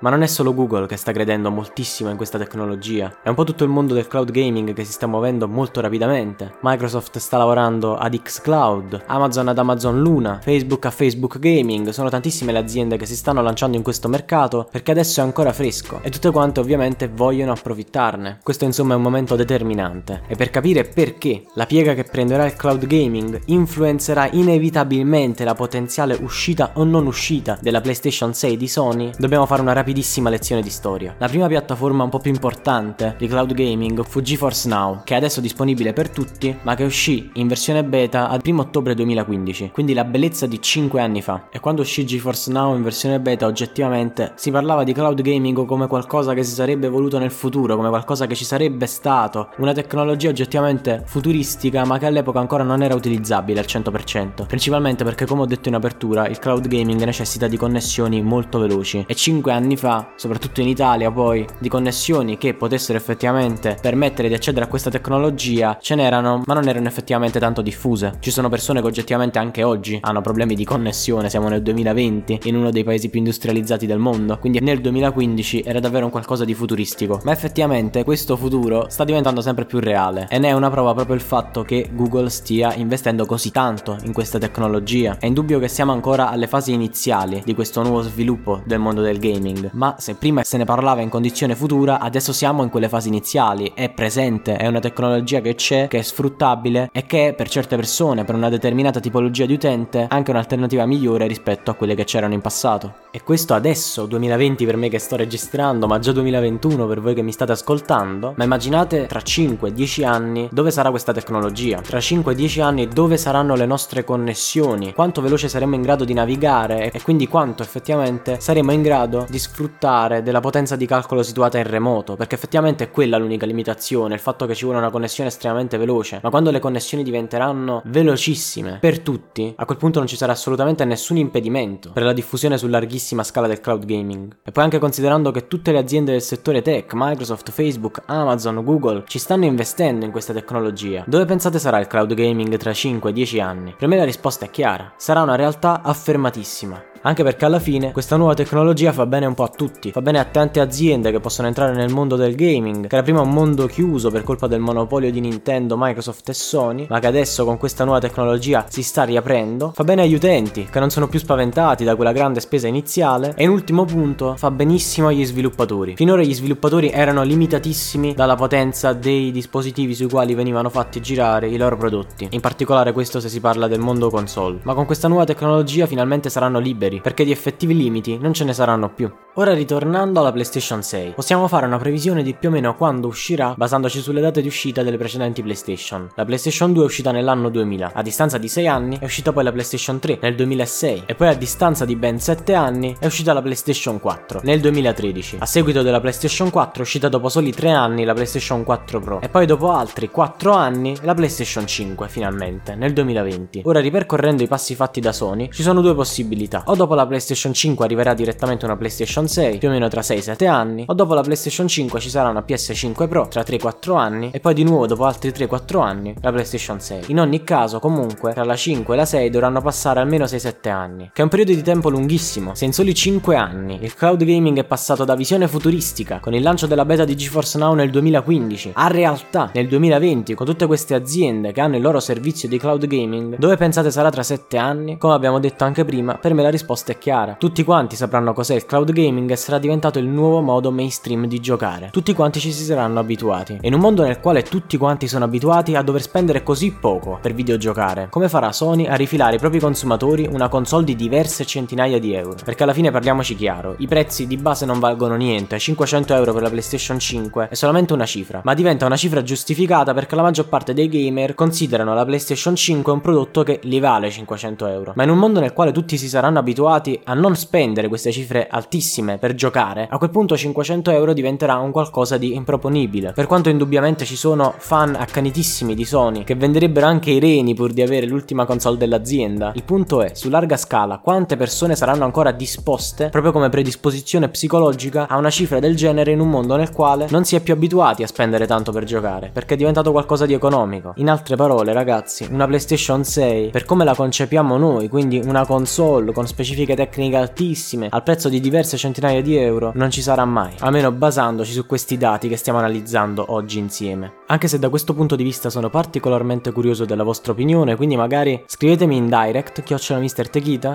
Ma 0.04 0.10
non 0.10 0.20
è 0.20 0.26
solo 0.26 0.52
Google 0.52 0.86
che 0.86 0.98
sta 0.98 1.12
credendo 1.12 1.50
moltissimo 1.50 2.10
in 2.10 2.18
questa 2.18 2.36
tecnologia, 2.36 3.20
è 3.22 3.30
un 3.30 3.34
po' 3.34 3.44
tutto 3.44 3.64
il 3.64 3.70
mondo 3.70 3.94
del 3.94 4.06
cloud 4.06 4.30
gaming 4.32 4.74
che 4.74 4.84
si 4.84 4.92
sta 4.92 5.06
muovendo 5.06 5.48
molto 5.48 5.80
rapidamente. 5.80 6.56
Microsoft 6.60 7.16
sta 7.16 7.38
lavorando 7.38 7.96
ad 7.96 8.14
xCloud, 8.14 9.04
Amazon 9.06 9.48
ad 9.48 9.56
Amazon 9.56 10.02
Luna, 10.02 10.40
Facebook 10.42 10.84
a 10.84 10.90
Facebook 10.90 11.38
Gaming, 11.38 11.88
sono 11.88 12.10
tantissime 12.10 12.52
le 12.52 12.58
aziende 12.58 12.98
che 12.98 13.06
si 13.06 13.16
stanno 13.16 13.40
lanciando 13.40 13.78
in 13.78 13.82
questo 13.82 14.10
mercato 14.10 14.68
perché 14.70 14.90
adesso 14.90 15.20
è 15.20 15.22
ancora 15.22 15.54
fresco 15.54 16.00
e 16.02 16.10
tutte 16.10 16.30
quante 16.30 16.60
ovviamente 16.60 17.08
vogliono 17.08 17.52
approfittarne. 17.52 18.40
Questo 18.42 18.66
insomma 18.66 18.92
è 18.92 18.96
un 18.98 19.02
momento 19.02 19.36
determinante 19.36 20.24
e 20.26 20.36
per 20.36 20.50
capire 20.50 20.84
perché 20.84 21.44
la 21.54 21.64
piega 21.64 21.94
che 21.94 22.04
prenderà 22.04 22.44
il 22.44 22.56
cloud 22.56 22.86
gaming 22.86 23.40
influenzerà 23.46 24.28
inevitabilmente 24.32 25.44
la 25.44 25.54
potenziale 25.54 26.18
uscita 26.20 26.72
o 26.74 26.84
non 26.84 27.06
uscita 27.06 27.56
della 27.58 27.80
PlayStation 27.80 28.34
6 28.34 28.58
di 28.58 28.68
Sony, 28.68 29.10
dobbiamo 29.16 29.46
fare 29.46 29.62
una 29.62 29.72
rapida 29.72 29.92
rapidissima 29.94 30.28
lezione 30.28 30.60
di 30.60 30.70
storia. 30.70 31.14
La 31.18 31.28
prima 31.28 31.46
piattaforma 31.46 32.02
un 32.02 32.10
po' 32.10 32.18
più 32.18 32.32
importante 32.32 33.14
di 33.16 33.28
cloud 33.28 33.54
gaming 33.54 34.04
fu 34.04 34.20
GeForce 34.20 34.68
Now, 34.68 35.02
che 35.04 35.14
è 35.14 35.16
adesso 35.16 35.40
disponibile 35.40 35.92
per 35.92 36.10
tutti, 36.10 36.56
ma 36.62 36.74
che 36.74 36.82
uscì 36.82 37.30
in 37.34 37.46
versione 37.46 37.84
beta 37.84 38.28
al 38.28 38.40
1 38.44 38.60
ottobre 38.60 38.94
2015, 38.94 39.70
quindi 39.72 39.94
la 39.94 40.04
bellezza 40.04 40.46
di 40.46 40.60
5 40.60 41.00
anni 41.00 41.22
fa. 41.22 41.46
E 41.52 41.60
quando 41.60 41.82
uscì 41.82 42.04
GeForce 42.04 42.50
Now 42.50 42.74
in 42.74 42.82
versione 42.82 43.20
beta, 43.20 43.46
oggettivamente 43.46 44.32
si 44.34 44.50
parlava 44.50 44.82
di 44.82 44.92
cloud 44.92 45.22
gaming 45.22 45.64
come 45.64 45.86
qualcosa 45.86 46.34
che 46.34 46.42
si 46.42 46.54
sarebbe 46.54 46.88
evoluto 46.88 47.20
nel 47.20 47.30
futuro, 47.30 47.76
come 47.76 47.88
qualcosa 47.88 48.26
che 48.26 48.34
ci 48.34 48.44
sarebbe 48.44 48.86
stato, 48.86 49.50
una 49.58 49.72
tecnologia 49.72 50.28
oggettivamente 50.28 51.04
futuristica, 51.06 51.84
ma 51.84 51.98
che 51.98 52.06
all'epoca 52.06 52.40
ancora 52.40 52.64
non 52.64 52.82
era 52.82 52.96
utilizzabile 52.96 53.60
al 53.60 53.66
100%, 53.68 54.46
principalmente 54.46 55.04
perché 55.04 55.24
come 55.24 55.42
ho 55.42 55.46
detto 55.46 55.68
in 55.68 55.76
apertura, 55.76 56.26
il 56.26 56.40
cloud 56.40 56.66
gaming 56.66 57.00
necessita 57.04 57.46
di 57.46 57.56
connessioni 57.56 58.22
molto 58.22 58.58
veloci 58.58 59.04
e 59.06 59.14
5 59.14 59.52
anni 59.52 59.73
fa, 59.76 60.12
soprattutto 60.16 60.60
in 60.60 60.68
Italia 60.68 61.10
poi, 61.10 61.46
di 61.58 61.68
connessioni 61.68 62.38
che 62.38 62.54
potessero 62.54 62.98
effettivamente 62.98 63.76
permettere 63.80 64.28
di 64.28 64.34
accedere 64.34 64.64
a 64.64 64.68
questa 64.68 64.90
tecnologia 64.90 65.78
ce 65.80 65.94
n'erano, 65.94 66.42
ma 66.44 66.54
non 66.54 66.68
erano 66.68 66.88
effettivamente 66.88 67.38
tanto 67.38 67.62
diffuse. 67.62 68.14
Ci 68.20 68.30
sono 68.30 68.48
persone 68.48 68.80
che 68.80 68.86
oggettivamente 68.86 69.38
anche 69.38 69.62
oggi 69.62 69.98
hanno 70.00 70.20
problemi 70.20 70.54
di 70.54 70.64
connessione, 70.64 71.30
siamo 71.30 71.48
nel 71.48 71.62
2020, 71.62 72.40
in 72.44 72.56
uno 72.56 72.70
dei 72.70 72.84
paesi 72.84 73.08
più 73.08 73.18
industrializzati 73.18 73.86
del 73.86 73.98
mondo, 73.98 74.38
quindi 74.38 74.60
nel 74.60 74.80
2015 74.80 75.62
era 75.64 75.80
davvero 75.80 76.06
un 76.06 76.10
qualcosa 76.10 76.44
di 76.44 76.54
futuristico, 76.54 77.20
ma 77.24 77.32
effettivamente 77.32 78.04
questo 78.04 78.36
futuro 78.36 78.86
sta 78.88 79.04
diventando 79.04 79.40
sempre 79.40 79.64
più 79.64 79.80
reale 79.80 80.26
e 80.30 80.38
ne 80.38 80.48
è 80.48 80.52
una 80.52 80.70
prova 80.70 80.94
proprio 80.94 81.16
il 81.16 81.22
fatto 81.22 81.62
che 81.62 81.88
Google 81.92 82.30
stia 82.30 82.74
investendo 82.74 83.26
così 83.26 83.50
tanto 83.50 83.96
in 84.04 84.12
questa 84.12 84.38
tecnologia. 84.38 85.16
È 85.18 85.26
indubbio 85.26 85.58
che 85.58 85.68
siamo 85.68 85.92
ancora 85.92 86.30
alle 86.30 86.46
fasi 86.46 86.72
iniziali 86.72 87.42
di 87.44 87.54
questo 87.54 87.82
nuovo 87.82 88.02
sviluppo 88.02 88.62
del 88.64 88.78
mondo 88.78 89.02
del 89.02 89.18
gaming, 89.18 89.63
ma 89.72 89.96
se 89.98 90.14
prima 90.14 90.42
se 90.44 90.56
ne 90.56 90.64
parlava 90.64 91.00
in 91.00 91.08
condizione 91.08 91.54
futura, 91.54 92.00
adesso 92.00 92.32
siamo 92.32 92.62
in 92.62 92.70
quelle 92.70 92.88
fasi 92.88 93.08
iniziali, 93.08 93.72
è 93.74 93.90
presente, 93.90 94.56
è 94.56 94.66
una 94.66 94.80
tecnologia 94.80 95.40
che 95.40 95.54
c'è, 95.54 95.88
che 95.88 95.98
è 95.98 96.02
sfruttabile 96.02 96.90
e 96.92 97.06
che 97.06 97.28
è 97.28 97.34
per 97.34 97.48
certe 97.48 97.76
persone, 97.76 98.24
per 98.24 98.34
una 98.34 98.48
determinata 98.48 99.00
tipologia 99.00 99.46
di 99.46 99.54
utente, 99.54 100.06
anche 100.08 100.30
un'alternativa 100.30 100.86
migliore 100.86 101.26
rispetto 101.26 101.70
a 101.70 101.74
quelle 101.74 101.94
che 101.94 102.04
c'erano 102.04 102.34
in 102.34 102.40
passato. 102.40 103.03
E 103.16 103.22
questo 103.22 103.54
adesso, 103.54 104.06
2020 104.06 104.66
per 104.66 104.76
me 104.76 104.88
che 104.88 104.98
sto 104.98 105.14
registrando, 105.14 105.86
ma 105.86 106.00
già 106.00 106.10
2021 106.10 106.84
per 106.88 107.00
voi 107.00 107.14
che 107.14 107.22
mi 107.22 107.30
state 107.30 107.52
ascoltando, 107.52 108.34
ma 108.36 108.42
immaginate 108.42 109.06
tra 109.06 109.20
5-10 109.20 110.04
anni 110.04 110.48
dove 110.50 110.72
sarà 110.72 110.90
questa 110.90 111.12
tecnologia, 111.12 111.80
tra 111.80 111.98
5-10 111.98 112.60
anni 112.60 112.88
dove 112.88 113.16
saranno 113.16 113.54
le 113.54 113.66
nostre 113.66 114.02
connessioni, 114.02 114.92
quanto 114.94 115.20
veloce 115.20 115.48
saremo 115.48 115.76
in 115.76 115.82
grado 115.82 116.02
di 116.02 116.12
navigare? 116.12 116.90
E 116.90 117.02
quindi 117.02 117.28
quanto 117.28 117.62
effettivamente 117.62 118.40
saremo 118.40 118.72
in 118.72 118.82
grado 118.82 119.26
di 119.28 119.38
sfruttare 119.38 120.24
della 120.24 120.40
potenza 120.40 120.74
di 120.74 120.84
calcolo 120.84 121.22
situata 121.22 121.56
in 121.58 121.68
remoto, 121.68 122.16
perché 122.16 122.34
effettivamente 122.34 122.82
è 122.82 122.90
quella 122.90 123.16
l'unica 123.16 123.46
limitazione, 123.46 124.14
il 124.14 124.20
fatto 124.20 124.44
che 124.44 124.56
ci 124.56 124.64
vuole 124.64 124.80
una 124.80 124.90
connessione 124.90 125.28
estremamente 125.28 125.78
veloce, 125.78 126.18
ma 126.20 126.30
quando 126.30 126.50
le 126.50 126.58
connessioni 126.58 127.04
diventeranno 127.04 127.80
velocissime 127.84 128.78
per 128.80 128.98
tutti, 128.98 129.54
a 129.56 129.64
quel 129.64 129.78
punto 129.78 130.00
non 130.00 130.08
ci 130.08 130.16
sarà 130.16 130.32
assolutamente 130.32 130.84
nessun 130.84 131.16
impedimento 131.16 131.92
per 131.92 132.02
la 132.02 132.12
diffusione 132.12 132.58
su 132.58 132.66
larghissima 132.66 133.02
scala 133.22 133.46
del 133.46 133.60
cloud 133.60 133.84
gaming. 133.84 134.36
E 134.42 134.50
poi 134.50 134.64
anche 134.64 134.78
considerando 134.78 135.30
che 135.30 135.46
tutte 135.46 135.72
le 135.72 135.78
aziende 135.78 136.12
del 136.12 136.22
settore 136.22 136.62
tech, 136.62 136.92
Microsoft, 136.94 137.50
Facebook, 137.50 138.02
Amazon, 138.06 138.64
Google, 138.64 139.04
ci 139.06 139.18
stanno 139.18 139.44
investendo 139.44 140.04
in 140.04 140.10
questa 140.10 140.32
tecnologia, 140.32 141.04
dove 141.06 141.24
pensate 141.26 141.58
sarà 141.58 141.78
il 141.78 141.86
cloud 141.86 142.14
gaming 142.14 142.56
tra 142.56 142.70
5-10 142.70 143.40
anni? 143.40 143.74
Per 143.76 143.88
me 143.88 143.96
la 143.96 144.04
risposta 144.04 144.46
è 144.46 144.50
chiara, 144.50 144.94
sarà 144.96 145.22
una 145.22 145.34
realtà 145.34 145.82
affermatissima 145.82 146.92
anche 147.06 147.22
perché 147.22 147.44
alla 147.44 147.58
fine 147.58 147.92
questa 147.92 148.16
nuova 148.16 148.34
tecnologia 148.34 148.92
fa 148.92 149.06
bene 149.06 149.26
un 149.26 149.34
po' 149.34 149.44
a 149.44 149.48
tutti, 149.48 149.92
fa 149.92 150.00
bene 150.00 150.18
a 150.18 150.24
tante 150.24 150.60
aziende 150.60 151.10
che 151.10 151.20
possono 151.20 151.48
entrare 151.48 151.74
nel 151.74 151.92
mondo 151.92 152.16
del 152.16 152.34
gaming, 152.34 152.86
che 152.86 152.94
era 152.94 153.04
prima 153.04 153.20
un 153.20 153.30
mondo 153.30 153.66
chiuso 153.66 154.10
per 154.10 154.22
colpa 154.22 154.46
del 154.46 154.60
monopolio 154.60 155.10
di 155.10 155.20
Nintendo, 155.20 155.76
Microsoft 155.78 156.28
e 156.30 156.34
Sony, 156.34 156.86
ma 156.88 157.00
che 157.00 157.06
adesso 157.06 157.44
con 157.44 157.58
questa 157.58 157.84
nuova 157.84 158.00
tecnologia 158.00 158.64
si 158.68 158.82
sta 158.82 159.04
riaprendo, 159.04 159.72
fa 159.74 159.84
bene 159.84 160.02
agli 160.02 160.14
utenti 160.14 160.66
che 160.70 160.80
non 160.80 160.90
sono 160.90 161.06
più 161.06 161.18
spaventati 161.18 161.84
da 161.84 161.94
quella 161.94 162.12
grande 162.12 162.40
spesa 162.40 162.68
iniziale 162.68 163.34
e 163.36 163.44
in 163.44 163.50
ultimo 163.50 163.84
punto 163.84 164.34
fa 164.36 164.50
benissimo 164.50 165.08
agli 165.08 165.24
sviluppatori. 165.26 165.96
Finora 165.96 166.22
gli 166.22 166.34
sviluppatori 166.34 166.90
erano 166.90 167.22
limitatissimi 167.22 168.14
dalla 168.14 168.34
potenza 168.34 168.94
dei 168.94 169.30
dispositivi 169.30 169.94
sui 169.94 170.08
quali 170.08 170.34
venivano 170.34 170.70
fatti 170.70 171.02
girare 171.02 171.48
i 171.48 171.58
loro 171.58 171.76
prodotti, 171.76 172.28
in 172.30 172.40
particolare 172.40 172.92
questo 172.92 173.20
se 173.20 173.28
si 173.28 173.40
parla 173.40 173.68
del 173.68 173.80
mondo 173.80 174.08
console, 174.08 174.60
ma 174.62 174.72
con 174.72 174.86
questa 174.86 175.08
nuova 175.08 175.24
tecnologia 175.24 175.86
finalmente 175.86 176.30
saranno 176.30 176.58
liberi 176.58 176.93
liberi, 176.94 177.00
perché 177.00 177.24
di 177.24 177.30
effettivi 177.30 177.76
limiti 177.76 178.18
non 178.18 178.32
ce 178.32 178.44
ne 178.44 178.52
saranno 178.52 178.92
più. 178.92 179.10
Ora 179.36 179.52
ritornando 179.52 180.20
alla 180.20 180.30
PlayStation 180.30 180.82
6, 180.82 181.12
possiamo 181.14 181.48
fare 181.48 181.66
una 181.66 181.78
previsione 181.78 182.22
di 182.22 182.34
più 182.34 182.50
o 182.50 182.52
meno 182.52 182.76
quando 182.76 183.08
uscirà 183.08 183.54
basandoci 183.56 184.00
sulle 184.00 184.20
date 184.20 184.40
di 184.40 184.46
uscita 184.46 184.84
delle 184.84 184.96
precedenti 184.96 185.42
PlayStation. 185.42 186.08
La 186.14 186.24
PlayStation 186.24 186.72
2 186.72 186.82
è 186.82 186.86
uscita 186.86 187.10
nell'anno 187.10 187.48
2000, 187.48 187.92
a 187.94 188.02
distanza 188.02 188.38
di 188.38 188.48
6 188.48 188.68
anni 188.68 188.98
è 189.00 189.04
uscita 189.04 189.32
poi 189.32 189.42
la 189.42 189.50
PlayStation 189.50 189.98
3 189.98 190.18
nel 190.22 190.36
2006 190.36 191.02
e 191.06 191.14
poi 191.16 191.28
a 191.28 191.34
distanza 191.34 191.84
di 191.84 191.96
ben 191.96 192.20
7 192.20 192.54
anni 192.54 192.94
è 192.98 193.06
uscita 193.06 193.32
la 193.32 193.42
PlayStation 193.42 193.98
4 193.98 194.40
nel 194.44 194.60
2013. 194.60 195.38
A 195.40 195.46
seguito 195.46 195.82
della 195.82 196.00
PlayStation 196.00 196.50
4 196.50 196.78
è 196.78 196.82
uscita 196.82 197.08
dopo 197.08 197.28
soli 197.28 197.50
3 197.50 197.72
anni 197.72 198.04
la 198.04 198.14
PlayStation 198.14 198.62
4 198.62 199.00
Pro 199.00 199.20
e 199.20 199.28
poi 199.28 199.46
dopo 199.46 199.72
altri 199.72 200.10
4 200.10 200.52
anni 200.52 200.96
la 201.02 201.14
PlayStation 201.14 201.66
5 201.66 202.08
finalmente 202.08 202.76
nel 202.76 202.92
2020. 202.92 203.62
Ora 203.64 203.80
ripercorrendo 203.80 204.44
i 204.44 204.46
passi 204.46 204.76
fatti 204.76 205.00
da 205.00 205.10
Sony 205.10 205.50
ci 205.50 205.62
sono 205.62 205.80
due 205.80 205.94
possibilità, 205.94 206.62
o 206.66 206.76
dopo 206.76 206.83
la 206.92 207.06
PlayStation 207.06 207.54
5 207.54 207.86
arriverà 207.86 208.12
direttamente 208.12 208.66
una 208.66 208.76
PlayStation 208.76 209.26
6, 209.26 209.56
più 209.56 209.68
o 209.68 209.70
meno 209.70 209.88
tra 209.88 210.02
6-7 210.02 210.46
anni, 210.46 210.84
o 210.86 210.92
dopo 210.92 211.14
la 211.14 211.22
PlayStation 211.22 211.66
5 211.66 212.00
ci 212.00 212.10
sarà 212.10 212.28
una 212.28 212.44
PS5 212.46 213.08
Pro 213.08 213.28
tra 213.28 213.40
3-4 213.40 213.96
anni, 213.96 214.30
e 214.30 214.40
poi 214.40 214.52
di 214.52 214.64
nuovo 214.64 214.86
dopo 214.86 215.06
altri 215.06 215.30
3-4 215.30 215.80
anni 215.80 216.14
la 216.20 216.30
PlayStation 216.30 216.80
6. 216.80 217.04
In 217.06 217.20
ogni 217.20 217.42
caso, 217.44 217.78
comunque, 217.78 218.34
tra 218.34 218.44
la 218.44 218.56
5 218.56 218.92
e 218.92 218.96
la 218.98 219.06
6 219.06 219.30
dovranno 219.30 219.62
passare 219.62 220.00
almeno 220.00 220.24
6-7 220.24 220.68
anni, 220.68 221.10
che 221.14 221.20
è 221.20 221.24
un 221.24 221.30
periodo 221.30 221.52
di 221.54 221.62
tempo 221.62 221.88
lunghissimo. 221.88 222.54
Se 222.54 222.66
in 222.66 222.72
soli 222.74 222.92
5 222.92 223.36
anni 223.36 223.78
il 223.80 223.94
cloud 223.94 224.22
gaming 224.22 224.58
è 224.58 224.64
passato 224.64 225.04
da 225.04 225.14
visione 225.14 225.48
futuristica, 225.48 226.18
con 226.20 226.34
il 226.34 226.42
lancio 226.42 226.66
della 226.66 226.84
beta 226.84 227.04
di 227.04 227.16
GeForce 227.16 227.58
Now 227.58 227.74
nel 227.74 227.90
2015, 227.90 228.72
a 228.74 228.88
realtà 228.88 229.50
nel 229.54 229.68
2020, 229.68 230.34
con 230.34 230.46
tutte 230.46 230.66
queste 230.66 230.94
aziende 230.94 231.52
che 231.52 231.60
hanno 231.60 231.76
il 231.76 231.82
loro 231.82 232.00
servizio 232.00 232.48
di 232.48 232.58
cloud 232.58 232.86
gaming, 232.86 233.36
dove 233.38 233.56
pensate 233.56 233.90
sarà 233.90 234.10
tra 234.10 234.22
7 234.22 234.58
anni? 234.58 234.98
Come 234.98 235.14
abbiamo 235.14 235.38
detto 235.38 235.64
anche 235.64 235.84
prima, 235.84 236.14
per 236.14 236.34
me 236.34 236.42
la 236.42 236.50
risposta 236.50 236.72
risposta 236.74 236.92
è 236.92 236.98
chiara. 236.98 237.36
Tutti 237.38 237.64
quanti 237.64 237.96
sapranno 237.96 238.32
cos'è 238.32 238.54
il 238.54 238.66
cloud 238.66 238.92
gaming 238.92 239.30
e 239.30 239.36
sarà 239.36 239.58
diventato 239.58 239.98
il 239.98 240.06
nuovo 240.06 240.40
modo 240.40 240.70
mainstream 240.70 241.26
di 241.26 241.40
giocare. 241.40 241.90
Tutti 241.90 242.12
quanti 242.12 242.40
ci 242.40 242.52
si 242.52 242.64
saranno 242.64 242.98
abituati. 242.98 243.58
E 243.60 243.68
in 243.68 243.74
un 243.74 243.80
mondo 243.80 244.02
nel 244.02 244.20
quale 244.20 244.42
tutti 244.42 244.76
quanti 244.76 245.08
sono 245.08 245.24
abituati 245.24 245.76
a 245.76 245.82
dover 245.82 246.02
spendere 246.02 246.42
così 246.42 246.72
poco 246.72 247.18
per 247.20 247.32
videogiocare, 247.32 248.08
come 248.10 248.28
farà 248.28 248.52
Sony 248.52 248.86
a 248.86 248.96
rifilare 248.96 249.34
ai 249.34 249.38
propri 249.38 249.60
consumatori 249.60 250.28
una 250.30 250.48
console 250.48 250.84
di 250.84 250.96
diverse 250.96 251.44
centinaia 251.46 251.98
di 251.98 252.12
euro? 252.12 252.36
Perché 252.44 252.64
alla 252.64 252.72
fine 252.72 252.90
parliamoci 252.90 253.36
chiaro, 253.36 253.76
i 253.78 253.86
prezzi 253.86 254.26
di 254.26 254.36
base 254.36 254.66
non 254.66 254.80
valgono 254.80 255.14
niente, 255.14 255.58
500 255.58 256.14
euro 256.14 256.32
per 256.32 256.42
la 256.42 256.50
PlayStation 256.50 256.98
5 256.98 257.48
è 257.50 257.54
solamente 257.54 257.92
una 257.92 258.06
cifra, 258.06 258.40
ma 258.44 258.54
diventa 258.54 258.86
una 258.86 258.96
cifra 258.96 259.22
giustificata 259.22 259.94
perché 259.94 260.16
la 260.16 260.22
maggior 260.22 260.48
parte 260.48 260.74
dei 260.74 260.88
gamer 260.88 261.34
considerano 261.34 261.94
la 261.94 262.04
PlayStation 262.04 262.56
5 262.56 262.92
un 262.92 263.00
prodotto 263.00 263.42
che 263.42 263.60
li 263.62 263.78
vale 263.78 264.10
500 264.10 264.66
euro. 264.66 264.92
Ma 264.96 265.04
in 265.04 265.10
un 265.10 265.18
mondo 265.18 265.40
nel 265.40 265.52
quale 265.52 265.72
tutti 265.72 265.96
si 265.96 266.08
saranno 266.08 266.38
abituati 266.38 266.63
abituati 266.64 267.00
a 267.04 267.14
non 267.14 267.36
spendere 267.36 267.88
queste 267.88 268.10
cifre 268.10 268.46
altissime 268.48 269.18
per 269.18 269.34
giocare, 269.34 269.86
a 269.90 269.98
quel 269.98 270.10
punto 270.10 270.36
500 270.36 270.90
euro 270.90 271.12
diventerà 271.12 271.56
un 271.56 271.70
qualcosa 271.70 272.16
di 272.16 272.34
improponibile. 272.34 273.12
Per 273.12 273.26
quanto 273.26 273.50
indubbiamente 273.50 274.04
ci 274.04 274.16
sono 274.16 274.54
fan 274.56 274.94
accanitissimi 274.94 275.74
di 275.74 275.84
Sony 275.84 276.24
che 276.24 276.34
venderebbero 276.34 276.86
anche 276.86 277.10
i 277.10 277.20
reni 277.20 277.54
pur 277.54 277.72
di 277.72 277.82
avere 277.82 278.06
l'ultima 278.06 278.46
console 278.46 278.78
dell'azienda, 278.78 279.52
il 279.54 279.64
punto 279.64 280.02
è, 280.02 280.12
su 280.14 280.28
larga 280.30 280.56
scala, 280.56 280.98
quante 280.98 281.36
persone 281.36 281.76
saranno 281.76 282.04
ancora 282.04 282.32
disposte, 282.32 283.10
proprio 283.10 283.32
come 283.32 283.48
predisposizione 283.50 284.28
psicologica, 284.28 285.06
a 285.08 285.16
una 285.16 285.30
cifra 285.30 285.60
del 285.60 285.76
genere 285.76 286.12
in 286.12 286.20
un 286.20 286.30
mondo 286.30 286.56
nel 286.56 286.72
quale 286.72 287.06
non 287.10 287.24
si 287.24 287.36
è 287.36 287.40
più 287.40 287.52
abituati 287.52 288.02
a 288.02 288.06
spendere 288.06 288.46
tanto 288.46 288.72
per 288.72 288.84
giocare, 288.84 289.30
perché 289.32 289.54
è 289.54 289.56
diventato 289.56 289.92
qualcosa 289.92 290.26
di 290.26 290.32
economico. 290.32 290.92
In 290.96 291.10
altre 291.10 291.36
parole, 291.36 291.72
ragazzi, 291.72 292.26
una 292.30 292.46
PlayStation 292.46 293.04
6, 293.04 293.50
per 293.50 293.64
come 293.64 293.84
la 293.84 293.94
concepiamo 293.94 294.56
noi, 294.56 294.88
quindi 294.88 295.20
una 295.24 295.44
console 295.44 296.12
con 296.12 296.26
specifiche 296.26 296.53
specifiche 296.54 296.76
tecniche 296.76 297.16
altissime 297.16 297.88
al 297.90 298.02
prezzo 298.04 298.28
di 298.28 298.38
diverse 298.38 298.76
centinaia 298.76 299.20
di 299.20 299.36
euro 299.36 299.72
non 299.74 299.90
ci 299.90 300.00
sarà 300.00 300.24
mai, 300.24 300.54
almeno 300.60 300.92
basandoci 300.92 301.52
su 301.52 301.66
questi 301.66 301.96
dati 301.96 302.28
che 302.28 302.36
stiamo 302.36 302.58
analizzando 302.58 303.32
oggi 303.32 303.58
insieme. 303.58 304.22
Anche 304.26 304.48
se 304.48 304.58
da 304.58 304.70
questo 304.70 304.94
punto 304.94 305.16
di 305.16 305.22
vista 305.22 305.50
sono 305.50 305.68
particolarmente 305.68 306.50
curioso 306.50 306.86
della 306.86 307.02
vostra 307.02 307.32
opinione, 307.32 307.76
quindi 307.76 307.94
magari 307.94 308.42
scrivetemi 308.46 308.96
in 308.96 309.08
direct, 309.08 309.62
chiocciola 309.62 310.00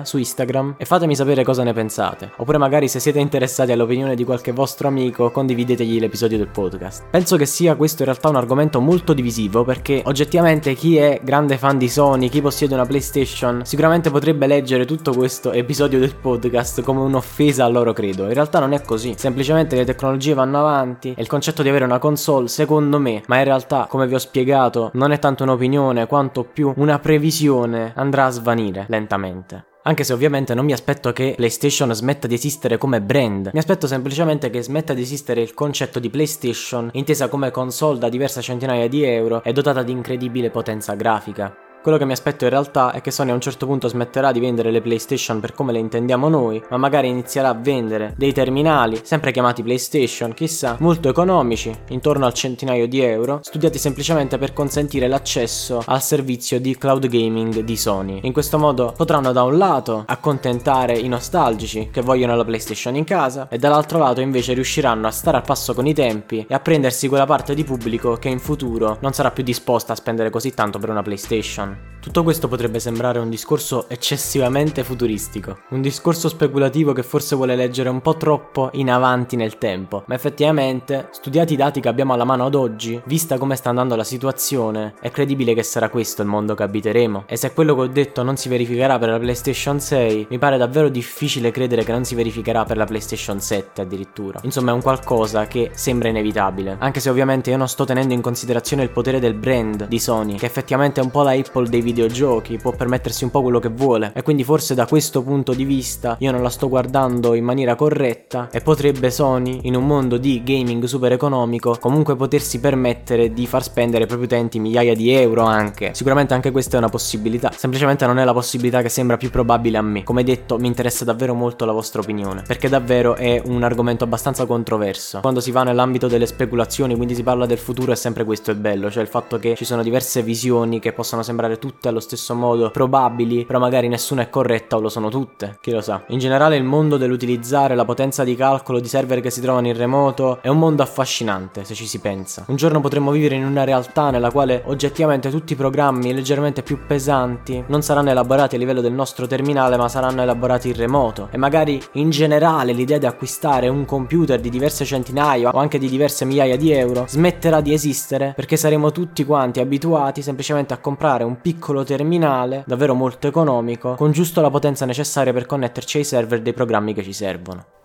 su 0.04 0.18
Instagram 0.18 0.76
e 0.78 0.84
fatemi 0.84 1.16
sapere 1.16 1.42
cosa 1.42 1.64
ne 1.64 1.72
pensate. 1.72 2.30
Oppure 2.36 2.58
magari 2.58 2.86
se 2.86 3.00
siete 3.00 3.18
interessati 3.18 3.72
all'opinione 3.72 4.14
di 4.14 4.22
qualche 4.22 4.52
vostro 4.52 4.86
amico, 4.86 5.32
condividetegli 5.32 5.98
l'episodio 5.98 6.38
del 6.38 6.46
podcast. 6.46 7.06
Penso 7.10 7.36
che 7.36 7.44
sia 7.44 7.74
questo 7.74 8.02
in 8.02 8.08
realtà 8.08 8.28
un 8.28 8.36
argomento 8.36 8.80
molto 8.80 9.14
divisivo 9.14 9.64
perché 9.64 10.00
oggettivamente 10.04 10.74
chi 10.74 10.96
è 10.98 11.20
grande 11.20 11.58
fan 11.58 11.76
di 11.76 11.88
Sony, 11.88 12.28
chi 12.28 12.40
possiede 12.40 12.74
una 12.74 12.86
PlayStation, 12.86 13.64
sicuramente 13.64 14.10
potrebbe 14.10 14.46
leggere 14.46 14.84
tutto 14.84 15.12
questo 15.12 15.50
episodio 15.50 15.98
del 15.98 16.14
podcast 16.14 16.82
come 16.82 17.00
un'offesa 17.00 17.64
al 17.64 17.72
loro 17.72 17.92
credo. 17.92 18.28
In 18.28 18.34
realtà 18.34 18.60
non 18.60 18.74
è 18.74 18.82
così, 18.82 19.14
semplicemente 19.16 19.74
le 19.74 19.84
tecnologie 19.84 20.34
vanno 20.34 20.60
avanti 20.60 21.14
e 21.16 21.20
il 21.20 21.28
concetto 21.28 21.62
di 21.62 21.68
avere 21.68 21.84
una 21.84 21.98
console, 21.98 22.46
secondo 22.46 23.00
me, 23.00 23.22
ma 23.26 23.38
in 23.40 23.46
realtà, 23.46 23.86
come 23.88 24.06
vi 24.06 24.14
ho 24.14 24.18
spiegato, 24.18 24.90
non 24.94 25.12
è 25.12 25.18
tanto 25.18 25.42
un'opinione 25.42 26.06
quanto 26.06 26.44
più 26.44 26.72
una 26.76 26.98
previsione, 26.98 27.92
andrà 27.96 28.26
a 28.26 28.30
svanire 28.30 28.86
lentamente. 28.88 29.66
Anche 29.82 30.04
se 30.04 30.12
ovviamente 30.12 30.52
non 30.52 30.66
mi 30.66 30.74
aspetto 30.74 31.10
che 31.12 31.32
PlayStation 31.36 31.92
smetta 31.94 32.26
di 32.26 32.34
esistere 32.34 32.76
come 32.76 33.00
brand, 33.00 33.50
mi 33.52 33.58
aspetto 33.58 33.86
semplicemente 33.86 34.50
che 34.50 34.62
smetta 34.62 34.92
di 34.92 35.00
esistere 35.00 35.40
il 35.40 35.54
concetto 35.54 35.98
di 35.98 36.10
PlayStation 36.10 36.90
intesa 36.92 37.28
come 37.28 37.50
console 37.50 37.98
da 37.98 38.10
diverse 38.10 38.42
centinaia 38.42 38.88
di 38.88 39.02
euro 39.04 39.42
e 39.42 39.52
dotata 39.52 39.82
di 39.82 39.92
incredibile 39.92 40.50
potenza 40.50 40.94
grafica. 40.94 41.69
Quello 41.82 41.96
che 41.96 42.04
mi 42.04 42.12
aspetto 42.12 42.44
in 42.44 42.50
realtà 42.50 42.92
è 42.92 43.00
che 43.00 43.10
Sony 43.10 43.30
a 43.30 43.34
un 43.34 43.40
certo 43.40 43.64
punto 43.64 43.88
smetterà 43.88 44.32
di 44.32 44.40
vendere 44.40 44.70
le 44.70 44.82
PlayStation 44.82 45.40
per 45.40 45.54
come 45.54 45.72
le 45.72 45.78
intendiamo 45.78 46.28
noi, 46.28 46.62
ma 46.68 46.76
magari 46.76 47.08
inizierà 47.08 47.48
a 47.48 47.54
vendere 47.54 48.12
dei 48.18 48.34
terminali, 48.34 49.00
sempre 49.02 49.32
chiamati 49.32 49.62
PlayStation, 49.62 50.34
chissà, 50.34 50.76
molto 50.80 51.08
economici, 51.08 51.74
intorno 51.88 52.26
al 52.26 52.34
centinaio 52.34 52.86
di 52.86 53.00
euro, 53.00 53.40
studiati 53.42 53.78
semplicemente 53.78 54.36
per 54.36 54.52
consentire 54.52 55.08
l'accesso 55.08 55.82
al 55.86 56.02
servizio 56.02 56.60
di 56.60 56.76
cloud 56.76 57.06
gaming 57.06 57.60
di 57.60 57.76
Sony. 57.78 58.20
In 58.24 58.34
questo 58.34 58.58
modo 58.58 58.92
potranno 58.94 59.32
da 59.32 59.42
un 59.42 59.56
lato 59.56 60.04
accontentare 60.06 60.98
i 60.98 61.08
nostalgici 61.08 61.88
che 61.90 62.02
vogliono 62.02 62.36
la 62.36 62.44
PlayStation 62.44 62.94
in 62.94 63.04
casa 63.04 63.48
e 63.48 63.56
dall'altro 63.56 63.98
lato 63.98 64.20
invece 64.20 64.52
riusciranno 64.52 65.06
a 65.06 65.10
stare 65.10 65.38
al 65.38 65.44
passo 65.44 65.72
con 65.72 65.86
i 65.86 65.94
tempi 65.94 66.44
e 66.46 66.52
a 66.52 66.60
prendersi 66.60 67.08
quella 67.08 67.24
parte 67.24 67.54
di 67.54 67.64
pubblico 67.64 68.16
che 68.16 68.28
in 68.28 68.38
futuro 68.38 68.98
non 69.00 69.14
sarà 69.14 69.30
più 69.30 69.42
disposta 69.42 69.94
a 69.94 69.96
spendere 69.96 70.28
così 70.28 70.52
tanto 70.52 70.78
per 70.78 70.90
una 70.90 71.00
PlayStation. 71.00 71.69
Tutto 72.00 72.22
questo 72.22 72.48
potrebbe 72.48 72.80
sembrare 72.80 73.18
un 73.18 73.28
discorso 73.28 73.86
eccessivamente 73.86 74.84
futuristico, 74.84 75.58
un 75.68 75.82
discorso 75.82 76.30
speculativo 76.30 76.94
che 76.94 77.02
forse 77.02 77.36
vuole 77.36 77.54
leggere 77.54 77.90
un 77.90 78.00
po' 78.00 78.16
troppo 78.16 78.70
in 78.72 78.90
avanti 78.90 79.36
nel 79.36 79.58
tempo, 79.58 80.04
ma 80.06 80.14
effettivamente, 80.14 81.08
studiati 81.10 81.52
i 81.52 81.56
dati 81.56 81.80
che 81.80 81.88
abbiamo 81.88 82.14
alla 82.14 82.24
mano 82.24 82.46
ad 82.46 82.54
oggi, 82.54 82.98
vista 83.04 83.36
come 83.36 83.54
sta 83.54 83.68
andando 83.68 83.96
la 83.96 84.04
situazione, 84.04 84.94
è 84.98 85.10
credibile 85.10 85.52
che 85.52 85.62
sarà 85.62 85.90
questo 85.90 86.22
il 86.22 86.28
mondo 86.28 86.54
che 86.54 86.62
abiteremo. 86.62 87.24
E 87.26 87.36
se 87.36 87.52
quello 87.52 87.74
che 87.74 87.80
ho 87.82 87.86
detto 87.86 88.22
non 88.22 88.38
si 88.38 88.48
verificherà 88.48 88.98
per 88.98 89.10
la 89.10 89.18
PlayStation 89.18 89.78
6, 89.78 90.28
mi 90.30 90.38
pare 90.38 90.56
davvero 90.56 90.88
difficile 90.88 91.50
credere 91.50 91.84
che 91.84 91.92
non 91.92 92.06
si 92.06 92.14
verificherà 92.14 92.64
per 92.64 92.78
la 92.78 92.86
PlayStation 92.86 93.42
7 93.42 93.82
addirittura. 93.82 94.40
Insomma, 94.44 94.70
è 94.70 94.74
un 94.74 94.80
qualcosa 94.80 95.46
che 95.46 95.72
sembra 95.74 96.08
inevitabile, 96.08 96.76
anche 96.78 97.00
se 97.00 97.10
ovviamente 97.10 97.50
io 97.50 97.58
non 97.58 97.68
sto 97.68 97.84
tenendo 97.84 98.14
in 98.14 98.22
considerazione 98.22 98.84
il 98.84 98.90
potere 98.90 99.20
del 99.20 99.34
brand 99.34 99.86
di 99.86 99.98
Sony, 99.98 100.36
che 100.36 100.46
effettivamente 100.46 101.02
è 101.02 101.04
un 101.04 101.10
po' 101.10 101.22
la 101.22 101.32
Apple 101.32 101.59
dei 101.68 101.80
videogiochi, 101.80 102.56
può 102.56 102.72
permettersi 102.72 103.24
un 103.24 103.30
po' 103.30 103.42
quello 103.42 103.58
che 103.58 103.68
vuole 103.68 104.12
e 104.14 104.22
quindi 104.22 104.44
forse 104.44 104.74
da 104.74 104.86
questo 104.86 105.22
punto 105.22 105.52
di 105.52 105.64
vista 105.64 106.16
io 106.20 106.30
non 106.32 106.42
la 106.42 106.48
sto 106.48 106.68
guardando 106.68 107.34
in 107.34 107.44
maniera 107.44 107.74
corretta 107.74 108.48
e 108.50 108.60
potrebbe 108.60 109.10
Sony 109.10 109.60
in 109.62 109.76
un 109.76 109.86
mondo 109.86 110.16
di 110.16 110.42
gaming 110.44 110.84
super 110.84 111.12
economico 111.12 111.76
comunque 111.80 112.16
potersi 112.16 112.60
permettere 112.60 113.32
di 113.32 113.46
far 113.46 113.62
spendere 113.62 114.02
ai 114.02 114.08
propri 114.08 114.26
utenti 114.26 114.58
migliaia 114.58 114.94
di 114.94 115.10
euro 115.10 115.44
anche. 115.44 115.90
Sicuramente 115.94 116.34
anche 116.34 116.50
questa 116.50 116.76
è 116.76 116.78
una 116.78 116.88
possibilità, 116.88 117.50
semplicemente 117.54 118.06
non 118.06 118.18
è 118.18 118.24
la 118.24 118.32
possibilità 118.32 118.82
che 118.82 118.88
sembra 118.88 119.16
più 119.16 119.30
probabile 119.30 119.78
a 119.78 119.82
me. 119.82 120.02
Come 120.04 120.24
detto 120.24 120.58
mi 120.58 120.66
interessa 120.66 121.04
davvero 121.04 121.34
molto 121.34 121.64
la 121.64 121.72
vostra 121.72 122.00
opinione 122.00 122.42
perché 122.46 122.68
davvero 122.68 123.14
è 123.14 123.40
un 123.44 123.62
argomento 123.62 124.04
abbastanza 124.04 124.46
controverso. 124.46 125.20
Quando 125.20 125.40
si 125.40 125.50
va 125.50 125.62
nell'ambito 125.62 126.08
delle 126.08 126.26
speculazioni, 126.26 126.96
quindi 126.96 127.14
si 127.14 127.22
parla 127.22 127.46
del 127.46 127.58
futuro, 127.58 127.92
è 127.92 127.96
sempre 127.96 128.24
questo 128.24 128.50
il 128.50 128.56
bello, 128.56 128.90
cioè 128.90 129.02
il 129.02 129.08
fatto 129.08 129.38
che 129.38 129.54
ci 129.56 129.64
sono 129.64 129.82
diverse 129.82 130.22
visioni 130.22 130.78
che 130.80 130.92
possono 130.92 131.22
sembrare 131.22 131.49
tutte 131.58 131.80
tutte 131.80 131.88
allo 131.88 132.00
stesso 132.00 132.34
modo 132.34 132.70
probabili, 132.70 133.46
però 133.46 133.58
magari 133.58 133.88
nessuna 133.88 134.22
è 134.22 134.28
corretta 134.28 134.76
o 134.76 134.80
lo 134.80 134.88
sono 134.90 135.08
tutte, 135.08 135.58
chi 135.60 135.70
lo 135.70 135.80
sa. 135.80 136.02
In 136.08 136.18
generale 136.18 136.56
il 136.56 136.64
mondo 136.64 136.96
dell'utilizzare 136.98 137.74
la 137.74 137.84
potenza 137.84 138.24
di 138.24 138.34
calcolo 138.36 138.80
di 138.80 138.88
server 138.88 139.20
che 139.20 139.30
si 139.30 139.40
trovano 139.40 139.68
in 139.68 139.76
remoto 139.76 140.40
è 140.42 140.48
un 140.48 140.58
mondo 140.58 140.82
affascinante 140.82 141.64
se 141.64 141.74
ci 141.74 141.86
si 141.86 142.00
pensa. 142.00 142.44
Un 142.48 142.56
giorno 142.56 142.80
potremmo 142.80 143.12
vivere 143.12 143.36
in 143.36 143.44
una 143.44 143.64
realtà 143.64 144.10
nella 144.10 144.30
quale 144.30 144.62
oggettivamente 144.66 145.30
tutti 145.30 145.54
i 145.54 145.56
programmi 145.56 146.12
leggermente 146.12 146.62
più 146.62 146.80
pesanti 146.86 147.64
non 147.68 147.82
saranno 147.82 148.10
elaborati 148.10 148.56
a 148.56 148.58
livello 148.58 148.80
del 148.80 148.92
nostro 148.92 149.26
terminale 149.26 149.76
ma 149.76 149.88
saranno 149.88 150.22
elaborati 150.22 150.68
in 150.68 150.76
remoto 150.76 151.28
e 151.30 151.38
magari 151.38 151.80
in 151.92 152.10
generale 152.10 152.72
l'idea 152.72 152.98
di 152.98 153.06
acquistare 153.06 153.68
un 153.68 153.84
computer 153.84 154.38
di 154.38 154.50
diverse 154.50 154.84
centinaia 154.84 155.50
o 155.50 155.58
anche 155.58 155.78
di 155.78 155.88
diverse 155.88 156.24
migliaia 156.24 156.56
di 156.56 156.72
euro 156.72 157.04
smetterà 157.06 157.60
di 157.60 157.72
esistere 157.72 158.32
perché 158.34 158.56
saremo 158.56 158.92
tutti 158.92 159.24
quanti 159.24 159.60
abituati 159.60 160.20
semplicemente 160.20 160.74
a 160.74 160.78
comprare 160.78 161.24
un 161.24 161.39
piccolo 161.40 161.84
terminale, 161.84 162.64
davvero 162.66 162.94
molto 162.94 163.26
economico, 163.26 163.94
con 163.94 164.12
giusto 164.12 164.40
la 164.40 164.50
potenza 164.50 164.84
necessaria 164.84 165.32
per 165.32 165.46
connetterci 165.46 165.98
ai 165.98 166.04
server 166.04 166.42
dei 166.42 166.52
programmi 166.52 166.94
che 166.94 167.02
ci 167.02 167.12
servono. 167.12 167.79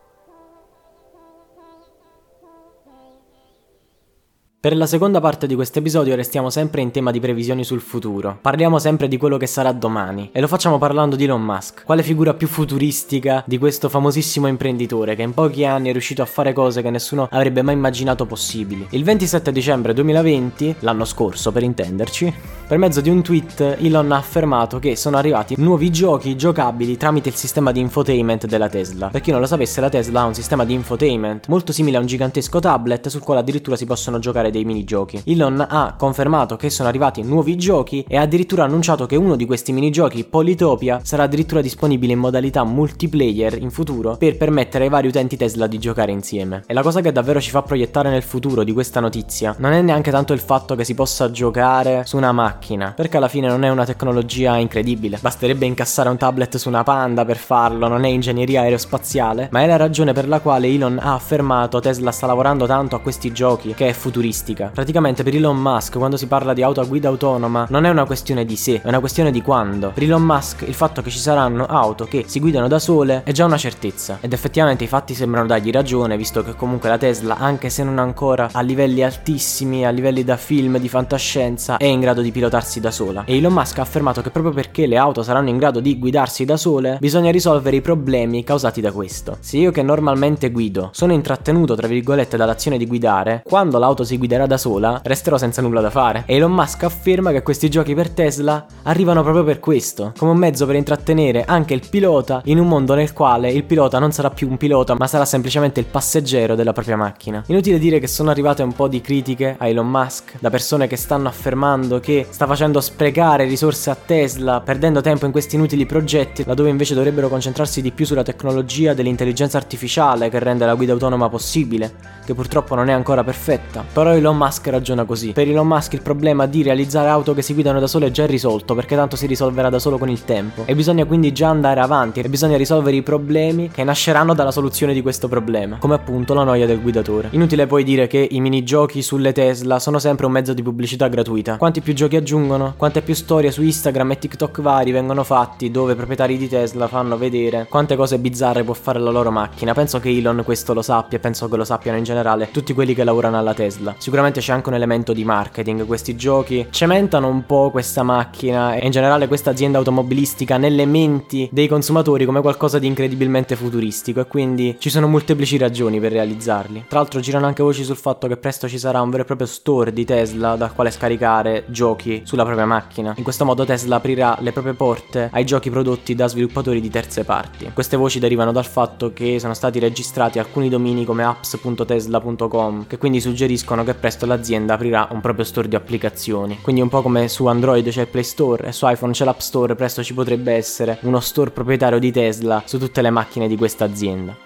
Per 4.65 4.75
la 4.75 4.87
seconda 4.87 5.19
parte 5.19 5.45
di 5.45 5.53
questo 5.53 5.77
episodio 5.77 6.15
restiamo 6.15 6.49
sempre 6.49 6.81
in 6.81 6.89
tema 6.89 7.11
di 7.11 7.19
previsioni 7.19 7.63
sul 7.63 7.81
futuro. 7.81 8.39
Parliamo 8.41 8.79
sempre 8.79 9.07
di 9.07 9.15
quello 9.15 9.37
che 9.37 9.45
sarà 9.45 9.71
domani 9.71 10.31
e 10.31 10.41
lo 10.41 10.47
facciamo 10.47 10.79
parlando 10.79 11.15
di 11.15 11.25
Elon 11.25 11.43
Musk, 11.43 11.83
quale 11.83 12.01
figura 12.01 12.33
più 12.33 12.47
futuristica 12.47 13.43
di 13.45 13.59
questo 13.59 13.89
famosissimo 13.89 14.47
imprenditore 14.47 15.13
che 15.13 15.21
in 15.21 15.35
pochi 15.35 15.65
anni 15.65 15.89
è 15.89 15.91
riuscito 15.91 16.23
a 16.23 16.25
fare 16.25 16.51
cose 16.51 16.81
che 16.81 16.89
nessuno 16.89 17.27
avrebbe 17.29 17.61
mai 17.61 17.75
immaginato 17.75 18.25
possibili. 18.25 18.87
Il 18.89 19.03
27 19.03 19.51
dicembre 19.51 19.93
2020, 19.93 20.77
l'anno 20.79 21.05
scorso 21.05 21.51
per 21.51 21.61
intenderci, 21.61 22.33
per 22.67 22.79
mezzo 22.79 23.01
di 23.01 23.11
un 23.11 23.21
tweet 23.21 23.77
Elon 23.79 24.11
ha 24.13 24.17
affermato 24.17 24.79
che 24.79 24.95
sono 24.95 25.17
arrivati 25.17 25.53
nuovi 25.59 25.91
giochi 25.91 26.35
giocabili 26.35 26.97
tramite 26.97 27.29
il 27.29 27.35
sistema 27.35 27.71
di 27.71 27.81
infotainment 27.81 28.47
della 28.47 28.69
Tesla. 28.69 29.09
Per 29.09 29.21
chi 29.21 29.29
non 29.29 29.41
lo 29.41 29.45
sapesse, 29.45 29.79
la 29.79 29.89
Tesla 29.89 30.21
ha 30.21 30.25
un 30.25 30.33
sistema 30.33 30.65
di 30.65 30.73
infotainment 30.73 31.49
molto 31.49 31.71
simile 31.71 31.97
a 31.97 31.99
un 31.99 32.07
gigantesco 32.07 32.57
tablet 32.57 33.09
sul 33.09 33.21
quale 33.21 33.41
addirittura 33.41 33.75
si 33.75 33.85
possono 33.85 34.17
giocare 34.17 34.53
dei 34.55 34.65
minigiochi. 34.65 35.21
Elon 35.25 35.65
ha 35.67 35.95
confermato 35.97 36.55
che 36.55 36.69
sono 36.69 36.87
arrivati 36.87 37.21
nuovi 37.23 37.57
giochi 37.57 38.05
e 38.07 38.15
ha 38.15 38.21
addirittura 38.21 38.63
annunciato 38.63 39.05
che 39.05 39.17
uno 39.17 39.35
di 39.35 39.45
questi 39.45 39.73
minigiochi, 39.73 40.23
Politopia, 40.23 41.01
sarà 41.03 41.23
addirittura 41.23 41.61
disponibile 41.61 42.13
in 42.13 42.19
modalità 42.19 42.63
multiplayer 42.63 43.57
in 43.61 43.69
futuro 43.69 44.15
per 44.15 44.37
permettere 44.37 44.85
ai 44.85 44.89
vari 44.89 45.07
utenti 45.07 45.35
Tesla 45.35 45.67
di 45.67 45.77
giocare 45.77 46.11
insieme. 46.11 46.63
E 46.67 46.73
la 46.73 46.81
cosa 46.81 47.01
che 47.01 47.11
davvero 47.11 47.41
ci 47.41 47.49
fa 47.49 47.61
proiettare 47.61 48.09
nel 48.09 48.23
futuro 48.23 48.63
di 48.63 48.71
questa 48.71 48.99
notizia 48.99 49.55
non 49.59 49.73
è 49.73 49.81
neanche 49.81 50.11
tanto 50.11 50.33
il 50.33 50.39
fatto 50.39 50.75
che 50.75 50.83
si 50.83 50.93
possa 50.93 51.29
giocare 51.31 52.03
su 52.05 52.17
una 52.17 52.31
macchina 52.31 52.93
perché 52.95 53.17
alla 53.17 53.27
fine 53.27 53.47
non 53.47 53.63
è 53.63 53.69
una 53.69 53.85
tecnologia 53.85 54.55
incredibile. 54.57 55.17
Basterebbe 55.21 55.65
incassare 55.65 56.09
un 56.09 56.17
tablet 56.17 56.55
su 56.57 56.69
una 56.69 56.83
Panda 56.83 57.25
per 57.25 57.37
farlo, 57.37 57.87
non 57.87 58.05
è 58.05 58.07
ingegneria 58.07 58.61
aerospaziale, 58.61 59.49
ma 59.51 59.61
è 59.61 59.67
la 59.67 59.75
ragione 59.75 60.13
per 60.13 60.27
la 60.27 60.39
quale 60.39 60.67
Elon 60.67 60.99
ha 61.01 61.13
affermato 61.13 61.79
Tesla 61.79 62.11
sta 62.11 62.25
lavorando 62.25 62.65
tanto 62.65 62.95
a 62.95 62.99
questi 62.99 63.31
giochi 63.31 63.73
che 63.73 63.89
è 63.89 63.93
futuristica. 64.35 64.71
Praticamente 64.73 65.23
per 65.23 65.35
Elon 65.35 65.57
Musk 65.57 65.97
quando 65.97 66.17
si 66.17 66.27
parla 66.27 66.53
di 66.53 66.61
auto 66.61 66.81
a 66.81 66.85
guida 66.85 67.07
autonoma 67.07 67.67
non 67.69 67.85
è 67.85 67.89
una 67.89 68.05
questione 68.05 68.45
di 68.45 68.55
se, 68.55 68.81
è 68.81 68.87
una 68.87 68.99
questione 68.99 69.31
di 69.31 69.41
quando. 69.41 69.91
Per 69.93 70.03
Elon 70.03 70.23
Musk 70.23 70.63
il 70.67 70.73
fatto 70.73 71.01
che 71.01 71.09
ci 71.09 71.19
saranno 71.19 71.65
auto 71.65 72.05
che 72.05 72.25
si 72.27 72.39
guidano 72.39 72.67
da 72.67 72.79
sole 72.79 73.21
è 73.23 73.31
già 73.31 73.45
una 73.45 73.57
certezza 73.57 74.17
ed 74.19 74.33
effettivamente 74.33 74.83
i 74.83 74.87
fatti 74.87 75.13
sembrano 75.13 75.47
dargli 75.47 75.71
ragione 75.71 76.17
visto 76.17 76.43
che 76.43 76.55
comunque 76.55 76.89
la 76.89 76.97
Tesla 76.97 77.37
anche 77.37 77.69
se 77.69 77.83
non 77.83 77.99
ancora 77.99 78.49
a 78.51 78.61
livelli 78.61 79.03
altissimi, 79.03 79.85
a 79.85 79.91
livelli 79.91 80.23
da 80.23 80.37
film 80.37 80.77
di 80.77 80.89
fantascienza 80.89 81.77
è 81.77 81.85
in 81.85 81.99
grado 81.99 82.21
di 82.21 82.31
pilotarsi 82.31 82.79
da 82.79 82.91
sola. 82.91 83.23
E 83.25 83.37
Elon 83.37 83.53
Musk 83.53 83.79
ha 83.79 83.83
affermato 83.83 84.21
che 84.21 84.31
proprio 84.31 84.53
perché 84.53 84.87
le 84.87 84.97
auto 84.97 85.23
saranno 85.23 85.49
in 85.49 85.57
grado 85.57 85.79
di 85.79 85.97
guidarsi 85.97 86.45
da 86.45 86.57
sole, 86.57 86.97
bisogna 86.99 87.31
risolvere 87.31 87.77
i 87.77 87.81
problemi 87.81 88.43
causati 88.43 88.81
da 88.81 88.91
questo. 88.91 89.37
Se 89.39 89.57
io 89.57 89.71
che 89.71 89.83
normalmente 89.83 90.51
guido 90.51 90.89
sono 90.91 91.13
intrattenuto 91.13 91.75
tra 91.75 91.87
virgolette 91.87 92.37
dall'azione 92.37 92.77
di 92.77 92.85
guidare, 92.85 93.43
quando 93.45 93.77
l'auto 93.77 94.03
si 94.03 94.17
guiderà 94.25 94.47
da 94.47 94.57
sola, 94.57 94.99
resterò 95.03 95.37
senza 95.37 95.61
nulla 95.61 95.81
da 95.81 95.91
fare. 95.91 96.23
E 96.25 96.35
Elon 96.35 96.51
Musk 96.51 96.83
afferma 96.83 97.31
che 97.31 97.43
questi 97.43 97.69
giochi 97.69 97.93
per 97.93 98.09
Tesla 98.09 98.65
arrivano 98.83 99.21
proprio 99.21 99.43
per 99.43 99.59
questo, 99.59 100.13
come 100.17 100.31
un 100.31 100.37
mezzo 100.37 100.65
per 100.65 100.75
intrattenere 100.75 101.43
anche 101.45 101.75
il 101.75 101.83
pilota 101.87 102.41
in 102.45 102.57
un 102.57 102.67
mondo 102.67 102.95
nel 102.95 103.13
quale 103.13 103.51
il 103.51 103.63
pilota 103.63 103.99
non 103.99 104.11
sarà 104.11 104.31
più 104.31 104.49
un 104.49 104.57
pilota, 104.57 104.95
ma 104.95 105.05
sarà 105.05 105.25
semplicemente 105.25 105.79
il 105.79 105.85
passeggero 105.85 106.55
della 106.55 106.73
propria 106.73 106.97
macchina. 106.97 107.43
Inutile 107.47 107.77
dire 107.77 107.99
che 107.99 108.07
sono 108.07 108.31
arrivate 108.31 108.63
un 108.63 108.73
po' 108.73 108.87
di 108.87 108.99
critiche 108.99 109.55
a 109.59 109.67
Elon 109.67 109.87
Musk 109.87 110.39
da 110.39 110.49
persone 110.49 110.87
che 110.87 110.95
stanno 110.95 111.27
affermando 111.27 111.99
che 111.99 112.25
sta 112.29 112.47
facendo 112.47 112.81
sprecare 112.81 113.45
risorse 113.45 113.91
a 113.91 113.95
Tesla, 113.95 114.61
perdendo 114.61 115.01
tempo 115.01 115.25
in 115.25 115.31
questi 115.31 115.55
inutili 115.55 115.85
progetti, 115.85 116.43
laddove 116.45 116.69
invece 116.69 116.95
dovrebbero 116.95 117.29
concentrarsi 117.29 117.81
di 117.81 117.91
più 117.91 118.05
sulla 118.05 118.23
tecnologia 118.23 118.95
dell'intelligenza 118.95 119.57
artificiale 119.57 120.29
che 120.29 120.39
rende 120.39 120.65
la 120.65 120.73
guida 120.73 120.93
autonoma 120.93 121.29
possibile, 121.29 121.93
che 122.25 122.33
purtroppo 122.33 122.73
non 122.73 122.89
è 122.89 122.93
ancora 122.93 123.23
perfetta. 123.23 123.83
Però 123.93 124.14
Elon 124.15 124.37
Musk 124.37 124.67
ragiona 124.67 125.05
così. 125.05 125.31
Per 125.31 125.47
Elon 125.47 125.67
Musk 125.67 125.93
il 125.93 126.01
problema 126.01 126.45
di 126.45 126.63
realizzare 126.63 127.09
auto 127.09 127.33
che 127.33 127.41
si 127.41 127.53
guidano 127.53 127.79
da 127.79 127.87
sole 127.87 128.07
è 128.07 128.11
già 128.11 128.25
risolto, 128.25 128.75
perché 128.75 128.95
tanto 128.95 129.15
si 129.15 129.25
risolverà 129.25 129.69
da 129.69 129.79
solo 129.79 129.97
con 129.97 130.09
il 130.09 130.23
tempo. 130.25 130.63
E 130.65 130.75
bisogna 130.75 131.05
quindi 131.05 131.31
già 131.31 131.49
andare 131.49 131.79
avanti 131.79 132.19
e 132.19 132.29
bisogna 132.29 132.57
risolvere 132.57 132.95
i 132.95 133.03
problemi 133.03 133.69
che 133.69 133.83
nasceranno 133.83 134.33
dalla 134.33 134.51
soluzione 134.51 134.93
di 134.93 135.01
questo 135.01 135.27
problema, 135.27 135.77
come 135.77 135.95
appunto 135.95 136.33
la 136.33 136.43
noia 136.43 136.65
del 136.65 136.81
guidatore. 136.81 137.29
Inutile 137.31 137.67
poi 137.67 137.83
dire 137.83 138.07
che 138.07 138.27
i 138.29 138.39
minigiochi 138.39 139.01
sulle 139.01 139.31
Tesla 139.31 139.79
sono 139.79 139.99
sempre 139.99 140.25
un 140.25 140.31
mezzo 140.31 140.53
di 140.53 140.63
pubblicità 140.63 141.07
gratuita. 141.07 141.57
Quanti 141.57 141.81
più 141.81 141.93
giochi 141.93 142.15
aggiungono, 142.15 142.73
quante 142.77 143.01
più 143.01 143.13
storie 143.13 143.51
su 143.51 143.61
Instagram 143.61 144.11
e 144.11 144.17
TikTok 144.19 144.61
vari 144.61 144.91
vengono 144.91 145.23
fatti 145.23 145.71
dove 145.71 145.95
proprietari 145.95 146.37
di 146.37 146.47
Tesla 146.47 146.87
fanno 146.87 147.17
vedere 147.17 147.67
quante 147.69 147.95
cose 147.95 148.19
bizzarre 148.19 148.63
può 148.63 148.73
fare 148.73 148.99
la 148.99 149.11
loro 149.11 149.31
macchina. 149.31 149.73
Penso 149.73 149.99
che 149.99 150.09
Elon 150.09 150.41
questo 150.43 150.73
lo 150.73 150.81
sappia 150.81 151.17
e 151.17 151.21
penso 151.21 151.47
che 151.47 151.57
lo 151.57 151.63
sappiano 151.63 151.97
in 151.97 152.03
generale 152.03 152.49
tutti 152.51 152.73
quelli 152.73 152.93
che 152.93 153.03
lavorano 153.03 153.37
alla 153.37 153.53
Tesla. 153.53 153.95
Sicuramente 154.05 154.39
c'è 154.39 154.53
anche 154.53 154.69
un 154.69 154.75
elemento 154.75 155.13
di 155.13 155.23
marketing, 155.23 155.83
questi 155.87 156.15
giochi 156.15 156.67
cementano 156.69 157.27
un 157.27 157.43
po' 157.47 157.71
questa 157.71 158.03
macchina 158.03 158.75
e 158.75 158.85
in 158.85 158.91
generale 158.91 159.27
questa 159.27 159.49
azienda 159.49 159.79
automobilistica 159.79 160.57
nelle 160.57 160.85
menti 160.85 161.49
dei 161.51 161.67
consumatori 161.67 162.23
come 162.23 162.41
qualcosa 162.41 162.77
di 162.77 162.85
incredibilmente 162.85 163.55
futuristico 163.55 164.19
e 164.19 164.27
quindi 164.27 164.75
ci 164.77 164.91
sono 164.91 165.07
molteplici 165.07 165.57
ragioni 165.57 165.99
per 165.99 166.11
realizzarli. 166.11 166.85
Tra 166.87 166.99
l'altro 166.99 167.19
girano 167.19 167.47
anche 167.47 167.63
voci 167.63 167.83
sul 167.83 167.95
fatto 167.95 168.27
che 168.27 168.37
presto 168.37 168.69
ci 168.69 168.77
sarà 168.77 169.01
un 169.01 169.09
vero 169.09 169.23
e 169.23 169.25
proprio 169.25 169.47
store 169.47 169.91
di 169.91 170.05
Tesla 170.05 170.55
dal 170.55 170.73
quale 170.75 170.91
scaricare 170.91 171.63
giochi 171.65 172.21
sulla 172.25 172.43
propria 172.43 172.67
macchina. 172.67 173.15
In 173.17 173.23
questo 173.23 173.43
modo 173.43 173.65
Tesla 173.65 173.95
aprirà 173.95 174.37
le 174.39 174.51
proprie 174.51 174.75
porte 174.75 175.29
ai 175.31 175.45
giochi 175.45 175.71
prodotti 175.71 176.13
da 176.13 176.27
sviluppatori 176.27 176.79
di 176.79 176.91
terze 176.91 177.23
parti. 177.23 177.71
Queste 177.73 177.97
voci 177.97 178.19
derivano 178.19 178.51
dal 178.51 178.67
fatto 178.67 179.13
che 179.13 179.39
sono 179.39 179.55
stati 179.55 179.79
registrati 179.79 180.37
alcuni 180.37 180.69
domini 180.69 181.05
come 181.05 181.23
apps.tesla.com 181.23 182.85
che 182.85 182.99
quindi 182.99 183.19
suggeriscono 183.19 183.83
che 183.83 183.93
presto 183.95 184.25
l'azienda 184.25 184.75
aprirà 184.75 185.07
un 185.11 185.21
proprio 185.21 185.45
store 185.45 185.67
di 185.67 185.75
applicazioni. 185.75 186.59
Quindi 186.61 186.81
un 186.81 186.89
po' 186.89 187.01
come 187.01 187.27
su 187.27 187.45
Android 187.47 187.87
c'è 187.89 188.01
il 188.01 188.07
Play 188.07 188.23
Store 188.23 188.67
e 188.67 188.71
su 188.71 188.87
iPhone 188.87 189.13
c'è 189.13 189.25
l'App 189.25 189.39
Store, 189.39 189.75
presto 189.75 190.03
ci 190.03 190.13
potrebbe 190.13 190.53
essere 190.53 190.99
uno 191.01 191.19
store 191.19 191.51
proprietario 191.51 191.99
di 191.99 192.11
Tesla 192.11 192.63
su 192.65 192.77
tutte 192.77 193.01
le 193.01 193.09
macchine 193.09 193.47
di 193.47 193.57
questa 193.57 193.85
azienda. 193.85 194.44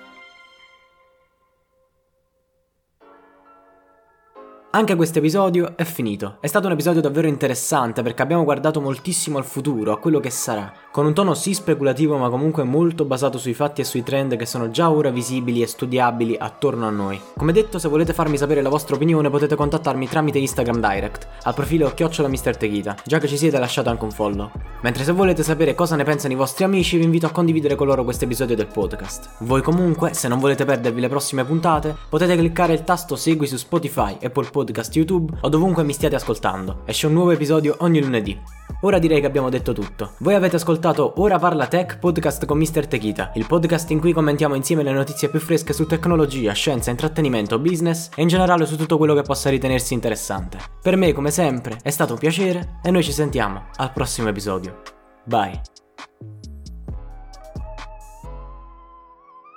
Anche 4.71 4.95
questo 4.95 5.17
episodio 5.17 5.75
è 5.75 5.83
finito. 5.83 6.37
È 6.39 6.45
stato 6.45 6.67
un 6.67 6.73
episodio 6.73 7.01
davvero 7.01 7.25
interessante 7.25 8.03
perché 8.03 8.21
abbiamo 8.21 8.43
guardato 8.43 8.79
moltissimo 8.79 9.39
al 9.39 9.43
futuro, 9.43 9.91
a 9.91 9.97
quello 9.97 10.19
che 10.19 10.29
sarà, 10.29 10.71
con 10.91 11.07
un 11.07 11.15
tono 11.15 11.33
sì 11.33 11.55
speculativo 11.55 12.17
ma 12.17 12.29
comunque 12.29 12.63
molto 12.63 13.03
basato 13.03 13.39
sui 13.39 13.55
fatti 13.55 13.81
e 13.81 13.83
sui 13.83 14.03
trend 14.03 14.35
che 14.35 14.45
sono 14.45 14.69
già 14.69 14.91
ora 14.91 15.09
visibili 15.09 15.63
e 15.63 15.65
studiabili 15.65 16.37
attorno 16.37 16.85
a 16.85 16.91
noi. 16.91 17.19
Come 17.35 17.51
detto, 17.51 17.79
se 17.79 17.87
volete 17.87 18.13
farmi 18.13 18.37
sapere 18.37 18.61
la 18.61 18.69
vostra 18.69 18.95
opinione 18.95 19.31
potete 19.31 19.55
contattarmi 19.55 20.07
tramite 20.07 20.37
Instagram 20.37 20.79
Direct, 20.79 21.27
al 21.41 21.55
profilo 21.55 21.91
chiocciola 21.91 22.29
già 22.29 23.17
che 23.17 23.27
ci 23.27 23.37
siete 23.37 23.57
lasciate 23.57 23.89
anche 23.89 24.03
un 24.03 24.11
follow. 24.11 24.51
Mentre 24.81 25.03
se 25.03 25.13
volete 25.13 25.41
sapere 25.41 25.73
cosa 25.73 25.95
ne 25.95 26.03
pensano 26.03 26.33
i 26.33 26.37
vostri 26.37 26.63
amici 26.63 26.97
vi 26.97 27.05
invito 27.05 27.25
a 27.25 27.31
condividere 27.31 27.73
con 27.73 27.87
loro 27.87 28.03
questo 28.03 28.25
episodio 28.25 28.55
del 28.55 28.67
podcast. 28.67 29.29
Voi 29.39 29.63
comunque, 29.63 30.13
se 30.13 30.27
non 30.27 30.37
volete 30.37 30.63
perdervi 30.63 31.01
le 31.01 31.09
prossime 31.09 31.43
puntate, 31.43 31.95
potete 32.07 32.37
cliccare 32.37 32.73
il 32.73 32.83
tasto 32.83 33.15
segui 33.15 33.47
su 33.47 33.57
Spotify, 33.57 34.15
Apple 34.21 34.43
Podcast 34.43 34.57
podcast 34.59 34.93
YouTube 34.95 35.37
o 35.39 35.47
dovunque 35.47 35.83
mi 35.83 35.93
stiate 35.93 36.15
ascoltando. 36.15 36.81
Esce 36.85 37.07
un 37.07 37.13
nuovo 37.13 37.31
episodio 37.31 37.77
ogni 37.79 38.01
lunedì. 38.01 38.37
Ora 38.81 38.99
direi 38.99 39.21
che 39.21 39.25
abbiamo 39.25 39.49
detto 39.49 39.71
tutto. 39.71 40.13
Voi 40.19 40.35
avete 40.35 40.57
ascoltato 40.57 41.13
Ora 41.17 41.39
Parla 41.39 41.67
Tech 41.67 41.97
podcast 41.99 42.45
con 42.45 42.57
Mr. 42.57 42.87
Techita, 42.87 43.31
il 43.35 43.45
podcast 43.45 43.89
in 43.91 43.99
cui 43.99 44.11
commentiamo 44.11 44.55
insieme 44.55 44.83
le 44.83 44.91
notizie 44.91 45.29
più 45.29 45.39
fresche 45.39 45.73
su 45.73 45.85
tecnologia, 45.85 46.51
scienza, 46.51 46.89
intrattenimento, 46.91 47.59
business 47.59 48.09
e 48.15 48.21
in 48.21 48.27
generale 48.27 48.65
su 48.65 48.75
tutto 48.75 48.97
quello 48.97 49.15
che 49.15 49.21
possa 49.21 49.49
ritenersi 49.49 49.93
interessante. 49.93 50.57
Per 50.81 50.95
me, 50.97 51.13
come 51.13 51.31
sempre, 51.31 51.79
è 51.81 51.89
stato 51.89 52.13
un 52.13 52.19
piacere 52.19 52.79
e 52.83 52.91
noi 52.91 53.03
ci 53.03 53.13
sentiamo 53.13 53.67
al 53.77 53.93
prossimo 53.93 54.27
episodio. 54.27 54.81
Bye. 55.25 55.61